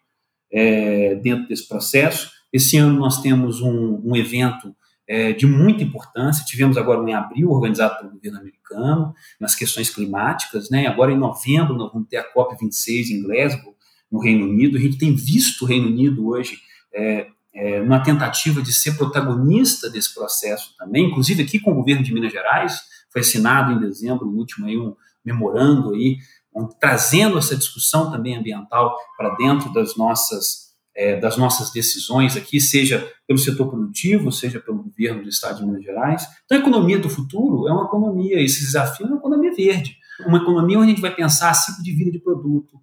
é, 0.50 1.14
dentro 1.16 1.46
desse 1.46 1.68
processo. 1.68 2.30
Esse 2.50 2.78
ano 2.78 2.98
nós 2.98 3.20
temos 3.20 3.60
um, 3.60 4.00
um 4.02 4.16
evento 4.16 4.74
é, 5.08 5.32
de 5.32 5.46
muita 5.46 5.82
importância. 5.82 6.44
Tivemos 6.44 6.76
agora 6.76 7.00
um 7.00 7.08
em 7.08 7.14
abril, 7.14 7.50
organizado 7.50 7.98
pelo 7.98 8.12
governo 8.12 8.38
americano, 8.38 9.14
nas 9.40 9.54
questões 9.54 9.90
climáticas. 9.90 10.70
Né? 10.70 10.86
Agora, 10.86 11.12
em 11.12 11.18
novembro, 11.18 11.74
nós 11.74 11.92
vamos 11.92 12.08
ter 12.08 12.18
a 12.18 12.32
COP26 12.32 13.10
em 13.10 13.22
Glasgow, 13.22 13.74
no 14.10 14.20
Reino 14.20 14.46
Unido. 14.46 14.76
A 14.76 14.80
gente 14.80 14.98
tem 14.98 15.14
visto 15.14 15.62
o 15.62 15.66
Reino 15.66 15.88
Unido 15.88 16.26
hoje 16.26 16.58
é, 16.94 17.26
é, 17.54 17.80
uma 17.80 18.00
tentativa 18.00 18.62
de 18.62 18.72
ser 18.72 18.96
protagonista 18.96 19.90
desse 19.90 20.14
processo 20.14 20.74
também, 20.78 21.06
inclusive 21.06 21.42
aqui 21.42 21.58
com 21.58 21.72
o 21.72 21.74
governo 21.74 22.02
de 22.02 22.12
Minas 22.12 22.32
Gerais. 22.32 22.80
Foi 23.10 23.20
assinado 23.20 23.72
em 23.72 23.80
dezembro, 23.80 24.26
o 24.26 24.36
último 24.36 24.66
aí, 24.66 24.76
um 24.76 24.94
memorando 25.24 25.94
aí, 25.94 26.18
um, 26.54 26.66
trazendo 26.66 27.38
essa 27.38 27.56
discussão 27.56 28.10
também 28.10 28.36
ambiental 28.36 28.96
para 29.16 29.34
dentro 29.36 29.72
das 29.72 29.96
nossas 29.96 30.71
é, 30.94 31.16
das 31.16 31.36
nossas 31.36 31.72
decisões 31.72 32.36
aqui, 32.36 32.60
seja 32.60 33.10
pelo 33.26 33.38
setor 33.38 33.68
produtivo, 33.68 34.30
seja 34.30 34.60
pelo 34.60 34.82
governo 34.82 35.22
do 35.22 35.28
Estado 35.28 35.58
de 35.58 35.66
Minas 35.66 35.82
Gerais. 35.82 36.26
Então, 36.44 36.58
a 36.58 36.60
economia 36.60 36.98
do 36.98 37.08
futuro 37.08 37.66
é 37.68 37.72
uma 37.72 37.84
economia, 37.84 38.42
esse 38.42 38.60
desafio 38.60 39.06
é 39.06 39.08
uma 39.08 39.18
economia 39.18 39.54
verde, 39.54 39.96
uma 40.26 40.38
economia 40.38 40.78
onde 40.78 40.86
a 40.86 40.90
gente 40.90 41.00
vai 41.00 41.14
pensar 41.14 41.54
ciclo 41.54 41.82
de 41.82 41.92
vida 41.92 42.10
de 42.10 42.18
produto, 42.18 42.80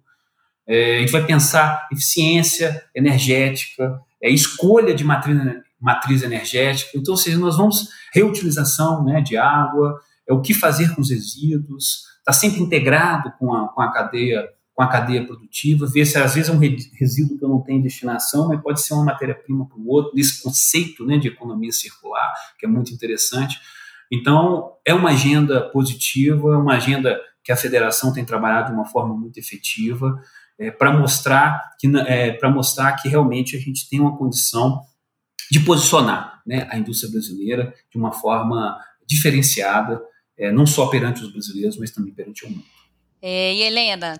é, 0.66 0.98
a 0.98 1.00
gente 1.00 1.12
vai 1.12 1.24
pensar 1.24 1.88
eficiência 1.92 2.84
energética, 2.94 4.00
é, 4.22 4.30
escolha 4.30 4.94
de 4.94 5.02
matriz, 5.02 5.36
matriz 5.80 6.22
energética. 6.22 6.90
Então, 6.94 7.12
ou 7.12 7.18
seja, 7.18 7.38
nós 7.38 7.56
vamos 7.56 7.88
reutilização 8.12 9.04
né, 9.04 9.20
de 9.20 9.36
água, 9.36 10.00
é 10.28 10.32
o 10.32 10.40
que 10.40 10.54
fazer 10.54 10.94
com 10.94 11.00
os 11.00 11.10
resíduos, 11.10 12.04
está 12.18 12.32
sempre 12.32 12.60
integrado 12.60 13.32
com 13.38 13.52
a, 13.52 13.68
com 13.68 13.80
a 13.80 13.92
cadeia 13.92 14.48
com 14.80 14.84
a 14.84 14.88
cadeia 14.88 15.26
produtiva, 15.26 15.86
ver 15.86 16.06
se 16.06 16.16
às 16.16 16.34
vezes 16.34 16.48
é 16.48 16.52
um 16.54 16.58
resíduo 16.58 17.38
que 17.38 17.44
eu 17.44 17.50
não 17.50 17.60
tenho 17.60 17.82
destinação, 17.82 18.48
mas 18.48 18.62
pode 18.62 18.80
ser 18.80 18.94
uma 18.94 19.04
matéria-prima 19.04 19.68
para 19.68 19.76
o 19.76 19.86
outro, 19.86 20.12
nesse 20.14 20.42
conceito 20.42 21.04
né, 21.04 21.18
de 21.18 21.28
economia 21.28 21.70
circular, 21.70 22.32
que 22.58 22.64
é 22.64 22.68
muito 22.68 22.90
interessante. 22.90 23.60
Então, 24.10 24.72
é 24.82 24.94
uma 24.94 25.10
agenda 25.10 25.60
positiva, 25.68 26.54
é 26.54 26.56
uma 26.56 26.76
agenda 26.76 27.20
que 27.44 27.52
a 27.52 27.56
federação 27.56 28.10
tem 28.10 28.24
trabalhado 28.24 28.68
de 28.68 28.72
uma 28.72 28.86
forma 28.86 29.14
muito 29.14 29.36
efetiva, 29.36 30.18
é, 30.58 30.70
para 30.70 30.90
mostrar, 30.98 31.74
que, 31.78 31.86
é, 31.98 32.38
mostrar 32.48 32.92
que 32.92 33.06
realmente 33.06 33.58
a 33.58 33.60
gente 33.60 33.86
tem 33.86 34.00
uma 34.00 34.16
condição 34.16 34.80
de 35.50 35.60
posicionar 35.60 36.40
né, 36.46 36.66
a 36.70 36.78
indústria 36.78 37.12
brasileira 37.12 37.74
de 37.92 37.98
uma 37.98 38.12
forma 38.12 38.78
diferenciada, 39.06 40.00
é, 40.38 40.50
não 40.50 40.64
só 40.64 40.86
perante 40.86 41.22
os 41.22 41.30
brasileiros, 41.30 41.76
mas 41.76 41.90
também 41.90 42.14
perante 42.14 42.46
o 42.46 42.48
mundo. 42.48 42.64
É, 43.20 43.54
e 43.54 43.60
Helena, 43.60 44.18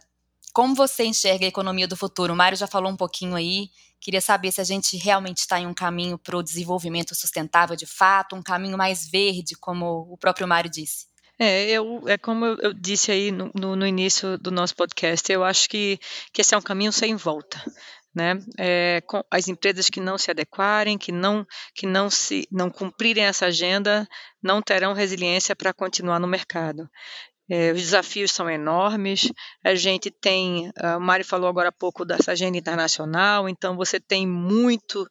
como 0.53 0.75
você 0.75 1.05
enxerga 1.05 1.45
a 1.45 1.49
economia 1.49 1.87
do 1.87 1.97
futuro? 1.97 2.33
O 2.33 2.37
Mário 2.37 2.57
já 2.57 2.67
falou 2.67 2.91
um 2.91 2.97
pouquinho 2.97 3.35
aí. 3.37 3.69
Queria 4.01 4.21
saber 4.21 4.51
se 4.51 4.61
a 4.61 4.65
gente 4.65 4.97
realmente 4.97 5.39
está 5.39 5.61
em 5.61 5.67
um 5.67 5.75
caminho 5.75 6.19
para 6.19 6.37
o 6.37 6.43
desenvolvimento 6.43 7.15
sustentável 7.15 7.77
de 7.77 7.87
fato, 7.87 8.35
um 8.35 8.43
caminho 8.43 8.77
mais 8.77 9.09
verde, 9.09 9.55
como 9.55 10.07
o 10.11 10.17
próprio 10.17 10.49
Mário 10.49 10.71
disse. 10.71 11.11
É, 11.39 11.71
eu, 11.71 12.03
é 12.07 12.19
como 12.19 12.45
eu, 12.45 12.75
disse 12.75 13.11
aí 13.11 13.31
no, 13.31 13.51
no, 13.55 13.75
no, 13.75 13.87
início 13.87 14.37
do 14.37 14.51
nosso 14.51 14.77
podcast, 14.77 15.33
eu 15.33 15.43
acho 15.43 15.71
que, 15.71 15.99
que 16.35 16.43
esse 16.43 16.55
é 16.55 16.59
um 16.59 16.63
caminho 16.63 16.93
sem 16.93 17.17
volta. 17.17 17.63
Né? 18.15 18.39
É, 18.59 19.03
as 19.31 19.49
empresas 19.49 19.89
que 19.89 20.01
não 20.01 20.19
se 20.19 20.31
adequarem, 20.31 20.99
que 20.99 21.13
não 21.13 21.47
que 21.75 21.87
não 21.87 22.11
se 22.11 22.47
não 22.51 22.69
cumprirem 22.69 23.25
essa 23.25 23.47
agenda, 23.47 24.07
não 24.43 24.61
terão 24.61 24.93
resiliência 24.93 25.57
para 25.57 25.73
continuar 25.73 26.19
no 26.19 26.27
mercado. 26.27 26.91
É, 27.51 27.73
os 27.73 27.81
desafios 27.81 28.31
são 28.31 28.49
enormes. 28.49 29.33
A 29.65 29.75
gente 29.75 30.11
tem, 30.11 30.71
ah, 30.79 30.97
o 30.97 31.01
Mário 31.01 31.25
falou 31.25 31.49
agora 31.49 31.71
há 31.71 31.73
pouco 31.73 32.05
dessa 32.05 32.33
agenda 32.33 32.57
internacional, 32.57 33.49
então 33.49 33.77
você 33.77 33.99
tem 33.99 34.27
muito, 34.27 35.05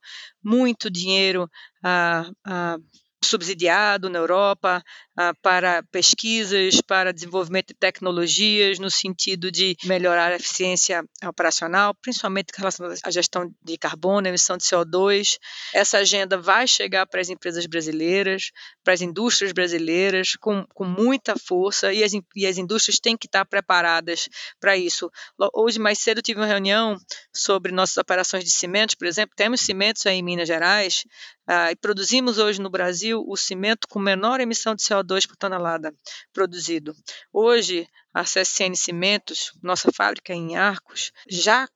muito 0.43 0.89
dinheiro 0.89 1.49
a, 1.84 2.32
a 2.45 2.78
subsidiado 3.23 4.10
na 4.10 4.19
Europa 4.19 4.84
ah, 5.17 5.34
para 5.41 5.84
pesquisas, 5.91 6.82
para 6.82 7.12
desenvolvimento 7.12 7.67
de 7.67 7.73
tecnologias 7.73 8.79
no 8.79 8.89
sentido 8.89 9.51
de 9.51 9.75
melhorar 9.84 10.32
a 10.32 10.36
eficiência 10.36 11.03
operacional, 11.25 11.93
principalmente 11.95 12.53
com 12.53 12.60
relação 12.60 12.88
à 13.03 13.12
gestão 13.12 13.53
de 13.62 13.77
carbono, 13.77 14.27
emissão 14.27 14.55
de 14.55 14.63
CO2. 14.63 15.38
Essa 15.73 15.97
agenda 15.97 16.38
vai 16.38 16.67
chegar 16.67 17.05
para 17.05 17.19
as 17.19 17.29
empresas 17.29 17.65
brasileiras, 17.65 18.51
para 18.84 18.93
as 18.93 19.01
indústrias 19.01 19.51
brasileiras, 19.51 20.38
com, 20.39 20.65
com 20.73 20.86
muita 20.86 21.36
força, 21.38 21.93
e 21.93 22.03
as, 22.03 22.13
e 22.36 22.47
as 22.47 22.58
indústrias 22.58 22.99
têm 22.99 23.17
que 23.17 23.27
estar 23.27 23.45
preparadas 23.45 24.29
para 24.60 24.77
isso. 24.77 25.12
Hoje, 25.53 25.79
mais 25.79 25.99
cedo, 25.99 26.21
tive 26.21 26.39
uma 26.39 26.47
reunião 26.47 26.97
sobre 27.34 27.71
nossas 27.71 27.97
operações 27.97 28.43
de 28.43 28.51
cimentos, 28.51 28.95
por 28.95 29.08
exemplo, 29.08 29.34
temos 29.36 29.62
cimentos 29.62 30.05
aí 30.05 30.15
em 30.15 30.23
Minas 30.23 30.47
Gerais, 30.47 31.03
ah, 31.51 31.75
produzimos 31.81 32.38
hoje 32.38 32.62
no 32.62 32.69
Brasil 32.69 33.23
o 33.27 33.35
cimento 33.35 33.88
com 33.88 33.97
menor 33.97 34.39
emissão 34.39 34.75
de 34.75 34.83
CO2 34.83 35.27
por 35.27 35.35
tonelada 35.35 35.91
produzido. 36.31 36.95
Hoje, 37.33 37.88
a 38.13 38.23
CSN 38.23 38.75
Cimentos, 38.75 39.51
nossa 39.63 39.91
fábrica 39.91 40.31
em 40.31 40.55
Arcos, 40.55 41.12
já 41.27 41.67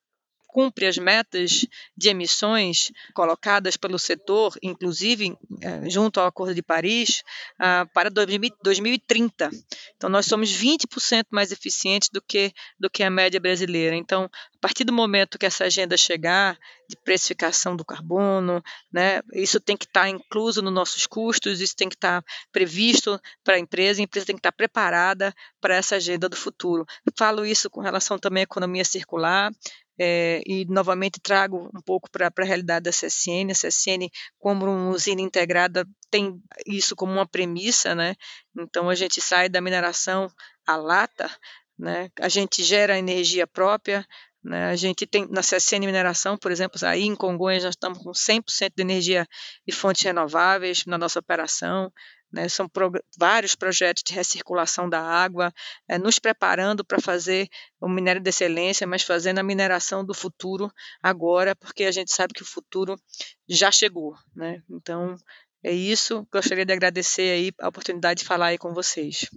cumpre 0.53 0.85
as 0.85 0.99
metas 0.99 1.65
de 1.97 2.09
emissões 2.09 2.91
colocadas 3.15 3.75
pelo 3.75 3.97
setor, 3.97 4.55
inclusive 4.61 5.35
é, 5.59 5.89
junto 5.89 6.19
ao 6.19 6.27
Acordo 6.27 6.53
de 6.53 6.61
Paris, 6.61 7.23
ah, 7.57 7.87
para 7.91 8.11
2030. 8.11 9.49
Então, 9.97 10.11
nós 10.11 10.27
somos 10.27 10.51
20% 10.51 11.25
mais 11.31 11.51
eficientes 11.51 12.09
do 12.13 12.21
que, 12.21 12.53
do 12.79 12.87
que 12.87 13.01
a 13.01 13.09
média 13.09 13.39
brasileira. 13.39 13.95
Então, 13.95 14.25
a 14.25 14.59
partir 14.61 14.83
do 14.83 14.93
momento 14.93 15.39
que 15.39 15.45
essa 15.47 15.65
agenda 15.65 15.97
chegar, 15.97 16.55
de 16.87 16.97
precificação 16.97 17.75
do 17.75 17.83
carbono, 17.83 18.63
né, 18.91 19.21
isso 19.33 19.59
tem 19.59 19.75
que 19.75 19.85
estar 19.85 20.07
incluso 20.09 20.61
nos 20.61 20.73
nossos 20.73 21.07
custos, 21.07 21.59
isso 21.61 21.75
tem 21.75 21.89
que 21.89 21.95
estar 21.95 22.23
previsto 22.51 23.19
para 23.43 23.55
a 23.55 23.59
empresa, 23.59 24.01
a 24.01 24.03
empresa 24.03 24.27
tem 24.27 24.35
que 24.35 24.39
estar 24.39 24.51
preparada 24.51 25.33
para 25.59 25.75
essa 25.75 25.95
agenda 25.95 26.29
do 26.29 26.35
futuro. 26.35 26.85
Falo 27.17 27.45
isso 27.45 27.69
com 27.69 27.81
relação 27.81 28.19
também 28.19 28.41
à 28.41 28.43
economia 28.43 28.85
circular, 28.85 29.51
é, 29.99 30.41
e 30.45 30.65
novamente 30.65 31.19
trago 31.21 31.69
um 31.75 31.81
pouco 31.81 32.09
para 32.09 32.31
a 32.35 32.43
realidade 32.43 32.83
da 32.83 32.91
CSN. 32.91 33.51
A 33.51 33.53
CSN, 33.53 34.09
como 34.39 34.65
uma 34.65 34.89
usina 34.89 35.21
integrada, 35.21 35.85
tem 36.09 36.41
isso 36.65 36.95
como 36.95 37.13
uma 37.13 37.27
premissa, 37.27 37.93
né? 37.95 38.15
Então 38.57 38.89
a 38.89 38.95
gente 38.95 39.21
sai 39.21 39.49
da 39.49 39.61
mineração 39.61 40.31
à 40.65 40.75
lata, 40.75 41.29
né? 41.77 42.09
A 42.19 42.29
gente 42.29 42.63
gera 42.63 42.97
energia 42.97 43.47
própria, 43.47 44.05
né? 44.43 44.65
A 44.65 44.75
gente 44.75 45.05
tem 45.07 45.27
na 45.29 45.41
CSN 45.41 45.85
Mineração, 45.85 46.37
por 46.37 46.51
exemplo, 46.51 46.77
aí 46.85 47.03
em 47.03 47.15
Congonhas 47.15 47.63
nós 47.63 47.75
estamos 47.75 47.99
com 47.99 48.11
100% 48.11 48.73
de 48.75 48.81
energia 48.83 49.27
de 49.65 49.73
fontes 49.73 50.03
renováveis 50.03 50.85
na 50.85 50.97
nossa 50.97 51.19
operação. 51.19 51.91
Né, 52.33 52.49
são 52.49 52.67
pro, 52.67 52.91
vários 53.15 53.53
projetos 53.53 54.01
de 54.03 54.11
recirculação 54.11 54.89
da 54.89 54.99
água, 54.99 55.53
é, 55.87 55.99
nos 55.99 56.17
preparando 56.17 56.83
para 56.83 56.99
fazer 56.99 57.47
o 57.79 57.87
minério 57.87 58.19
de 58.19 58.27
excelência, 58.27 58.87
mas 58.87 59.03
fazendo 59.03 59.37
a 59.37 59.43
mineração 59.43 60.03
do 60.03 60.15
futuro 60.15 60.71
agora, 61.01 61.55
porque 61.55 61.83
a 61.83 61.91
gente 61.91 62.11
sabe 62.11 62.33
que 62.33 62.41
o 62.41 62.45
futuro 62.45 62.95
já 63.47 63.71
chegou. 63.71 64.15
Né? 64.35 64.63
Então, 64.67 65.15
é 65.63 65.71
isso. 65.71 66.27
Gostaria 66.31 66.65
de 66.65 66.73
agradecer 66.73 67.31
aí 67.31 67.51
a 67.59 67.69
oportunidade 67.69 68.21
de 68.21 68.25
falar 68.25 68.47
aí 68.47 68.57
com 68.57 68.73
vocês. 68.73 69.29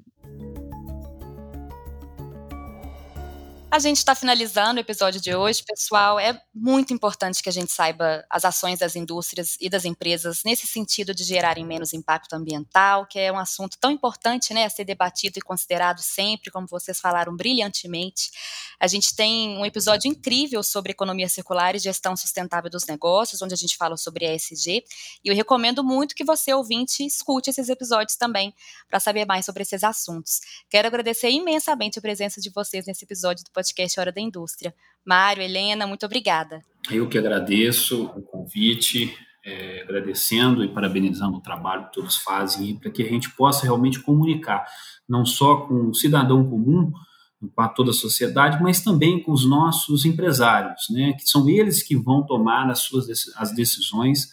A 3.69 3.81
gente 3.81 3.99
está 3.99 4.15
finalizando 4.15 4.79
o 4.79 4.81
episódio 4.81 5.21
de 5.21 5.35
hoje, 5.35 5.63
pessoal. 5.65 6.21
É 6.21 6.41
muito 6.55 6.95
importante 6.95 7.43
que 7.43 7.49
a 7.49 7.53
gente 7.53 7.71
saiba 7.71 8.25
as 8.31 8.45
ações 8.45 8.79
das 8.79 8.95
indústrias 8.95 9.57
e 9.61 9.69
das 9.69 9.85
empresas 9.85 10.43
nesse 10.45 10.67
sentido 10.69 11.13
de 11.13 11.25
gerarem 11.25 11.67
menos 11.67 11.93
impacto 11.93 12.33
ambiental, 12.35 13.07
que 13.07 13.19
é 13.19 13.31
um 13.31 13.39
assunto 13.39 13.77
tão 13.79 13.91
importante 13.91 14.55
né, 14.55 14.65
a 14.65 14.71
ser 14.71 14.85
debatido 14.85 15.39
e 15.39 15.43
considerado 15.43 15.99
sempre, 16.01 16.51
como 16.51 16.67
vocês 16.67 17.01
falaram 17.01 17.37
brilhantemente. 17.37 18.31
A 18.79 18.87
gente 18.87 19.15
tem 19.15 19.59
um 19.59 19.67
episódio 19.67 20.09
incrível 20.09 20.63
sobre 20.63 20.93
economia 20.93 21.29
circular 21.29 21.75
e 21.75 21.79
gestão 21.79 22.17
sustentável 22.17 22.71
dos 22.71 22.87
negócios, 22.87 23.43
onde 23.43 23.53
a 23.53 23.59
gente 23.59 23.77
fala 23.77 23.97
sobre 23.97 24.33
ESG. 24.33 24.85
E 25.25 25.29
eu 25.29 25.35
recomendo 25.35 25.83
muito 25.83 26.15
que 26.15 26.25
você, 26.25 26.55
ouvinte, 26.55 27.05
escute 27.05 27.51
esses 27.51 27.69
episódios 27.69 28.17
também, 28.17 28.55
para 28.89 29.01
saber 29.01 29.27
mais 29.27 29.45
sobre 29.45 29.63
esses 29.63 29.83
assuntos. 29.83 30.41
Quero 30.71 30.87
agradecer 30.87 31.31
imensamente 31.31 31.99
a 31.99 32.03
presença 32.03 32.41
de 32.41 32.49
vocês 32.51 32.87
nesse 32.87 33.05
episódio 33.05 33.45
do 33.45 33.56
podcast 33.57 33.99
Hora 33.99 34.13
da 34.13 34.21
Indústria. 34.21 34.75
Mário, 35.03 35.43
Helena, 35.43 35.87
muito 35.87 36.05
obrigada. 36.05 36.61
Eu 36.91 37.09
que 37.09 37.17
agradeço 37.17 38.05
o 38.05 38.21
convite, 38.21 39.17
é, 39.43 39.81
agradecendo 39.81 40.63
e 40.63 40.69
parabenizando 40.69 41.39
o 41.39 41.41
trabalho 41.41 41.87
que 41.87 41.95
todos 41.95 42.17
fazem 42.17 42.77
para 42.77 42.91
que 42.91 43.03
a 43.03 43.09
gente 43.09 43.31
possa 43.31 43.63
realmente 43.63 43.99
comunicar, 44.01 44.67
não 45.09 45.25
só 45.25 45.57
com 45.63 45.89
o 45.89 45.95
cidadão 45.95 46.45
comum, 46.45 46.93
com 47.41 47.69
toda 47.69 47.93
a 47.93 47.95
sociedade, 47.95 48.63
mas 48.63 48.83
também 48.83 49.23
com 49.23 49.33
os 49.33 49.49
nossos 49.49 50.05
empresários, 50.05 50.89
né, 50.91 51.15
que 51.15 51.27
são 51.27 51.49
eles 51.49 51.83
que 51.83 51.97
vão 51.97 52.27
tomar 52.27 52.69
as 52.69 52.81
suas 52.81 53.07
as 53.37 53.55
decisões, 53.55 54.29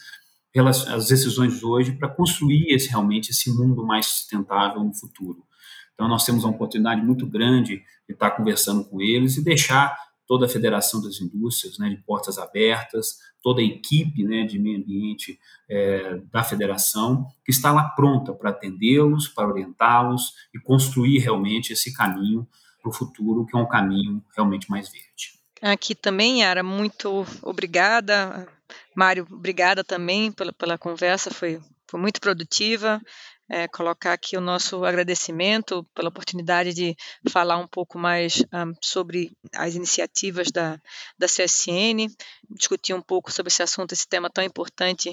as 0.88 1.08
decisões 1.08 1.60
de 1.60 1.66
hoje 1.66 1.94
para 1.94 2.10
construir 2.10 2.74
esse, 2.74 2.90
realmente 2.90 3.32
esse 3.32 3.50
mundo 3.52 3.86
mais 3.86 4.06
sustentável 4.06 4.84
no 4.84 4.94
futuro. 4.94 5.46
Então, 5.94 6.08
nós 6.08 6.26
temos 6.26 6.44
uma 6.44 6.54
oportunidade 6.54 7.02
muito 7.02 7.26
grande 7.26 7.84
de 8.08 8.14
estar 8.14 8.32
conversando 8.32 8.84
com 8.86 9.02
eles 9.02 9.38
e 9.38 9.44
deixar 9.44 9.96
toda 10.28 10.46
a 10.46 10.50
Federação 10.50 11.02
das 11.02 11.22
Indústrias 11.22 11.78
né, 11.78 11.90
de 11.90 11.98
portas 11.98 12.38
abertas, 12.38 13.18
toda 13.42 13.62
a 13.62 13.64
equipe 13.64 14.24
né, 14.24 14.46
de 14.46 14.58
meio 14.58 14.80
ambiente 14.80 15.40
é, 15.70 16.22
da 16.32 16.44
federação, 16.44 17.28
que 17.46 17.52
está 17.52 17.72
lá 17.72 17.90
pronta 17.90 18.34
para 18.34 18.50
atendê-los, 18.50 19.28
para 19.28 19.48
orientá-los 19.48 20.34
e 20.56 20.60
construir 20.60 21.20
realmente 21.20 21.74
esse 21.74 21.94
caminho 21.94 22.48
para 22.82 22.90
o 22.90 22.94
futuro, 22.94 23.46
que 23.46 23.56
é 23.56 23.60
um 23.60 23.68
caminho 23.68 24.24
realmente 24.36 24.70
mais 24.70 24.90
verde. 24.90 25.34
Aqui 25.62 25.96
também, 25.96 26.42
Yara, 26.42 26.64
muito 26.64 27.26
obrigada. 27.42 28.48
Mário, 28.96 29.26
obrigada 29.32 29.84
também 29.84 30.32
pela, 30.32 30.52
pela 30.52 30.78
conversa, 30.78 31.32
foi, 31.32 31.62
foi 31.90 32.00
muito 32.00 32.20
produtiva 32.20 33.02
é, 33.50 33.68
colocar 33.68 34.14
aqui 34.14 34.38
o 34.38 34.42
nosso 34.42 34.86
agradecimento 34.86 35.86
pela 35.94 36.10
oportunidade 36.10 36.74
de 36.74 36.96
falar 37.30 37.58
um 37.58 37.68
pouco 37.68 38.00
mais 38.00 38.42
um, 38.42 38.46
ah, 38.52 38.66
sobre 38.82 39.32
as 39.54 39.76
iniciativas 39.76 40.52
da, 40.52 40.80
da 41.18 41.28
CSN, 41.28 42.08
discutir 42.50 42.94
um 42.94 43.02
pouco 43.02 43.32
sobre 43.32 43.50
esse 43.50 43.62
assunto, 43.62 43.92
esse 43.94 44.08
tema 44.08 44.30
tão 44.30 44.44
importante 44.44 45.10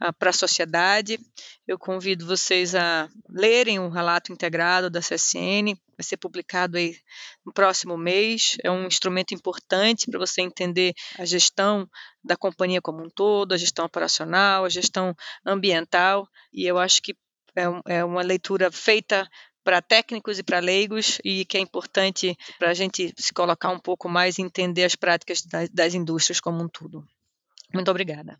uh, 0.00 0.12
para 0.18 0.30
a 0.30 0.32
sociedade. 0.32 1.18
Eu 1.66 1.78
convido 1.78 2.26
vocês 2.26 2.74
a 2.74 3.08
lerem 3.28 3.78
o 3.78 3.88
relato 3.88 4.32
integrado 4.32 4.88
da 4.88 5.00
CSN, 5.00 5.74
vai 5.96 6.04
ser 6.04 6.16
publicado 6.16 6.76
aí 6.76 6.96
no 7.44 7.52
próximo 7.52 7.96
mês. 7.96 8.56
É 8.62 8.70
um 8.70 8.86
instrumento 8.86 9.34
importante 9.34 10.10
para 10.10 10.18
você 10.18 10.40
entender 10.40 10.94
a 11.18 11.24
gestão 11.24 11.88
da 12.22 12.36
companhia 12.36 12.80
como 12.80 13.02
um 13.04 13.10
todo, 13.10 13.52
a 13.52 13.56
gestão 13.56 13.84
operacional, 13.84 14.64
a 14.64 14.68
gestão 14.68 15.14
ambiental, 15.44 16.28
e 16.52 16.64
eu 16.64 16.78
acho 16.78 17.02
que 17.02 17.14
é, 17.56 17.96
é 17.98 18.04
uma 18.04 18.22
leitura 18.22 18.70
feita 18.70 19.28
para 19.64 19.80
técnicos 19.80 20.38
e 20.38 20.42
para 20.42 20.58
leigos 20.58 21.20
e 21.24 21.44
que 21.44 21.56
é 21.56 21.60
importante 21.60 22.36
para 22.58 22.70
a 22.70 22.74
gente 22.74 23.12
se 23.16 23.32
colocar 23.32 23.70
um 23.70 23.78
pouco 23.78 24.08
mais 24.08 24.38
e 24.38 24.42
entender 24.42 24.84
as 24.84 24.96
práticas 24.96 25.42
das, 25.42 25.68
das 25.70 25.94
indústrias 25.94 26.40
como 26.40 26.62
um 26.62 26.68
todo. 26.68 27.04
Muito 27.72 27.90
obrigada. 27.90 28.38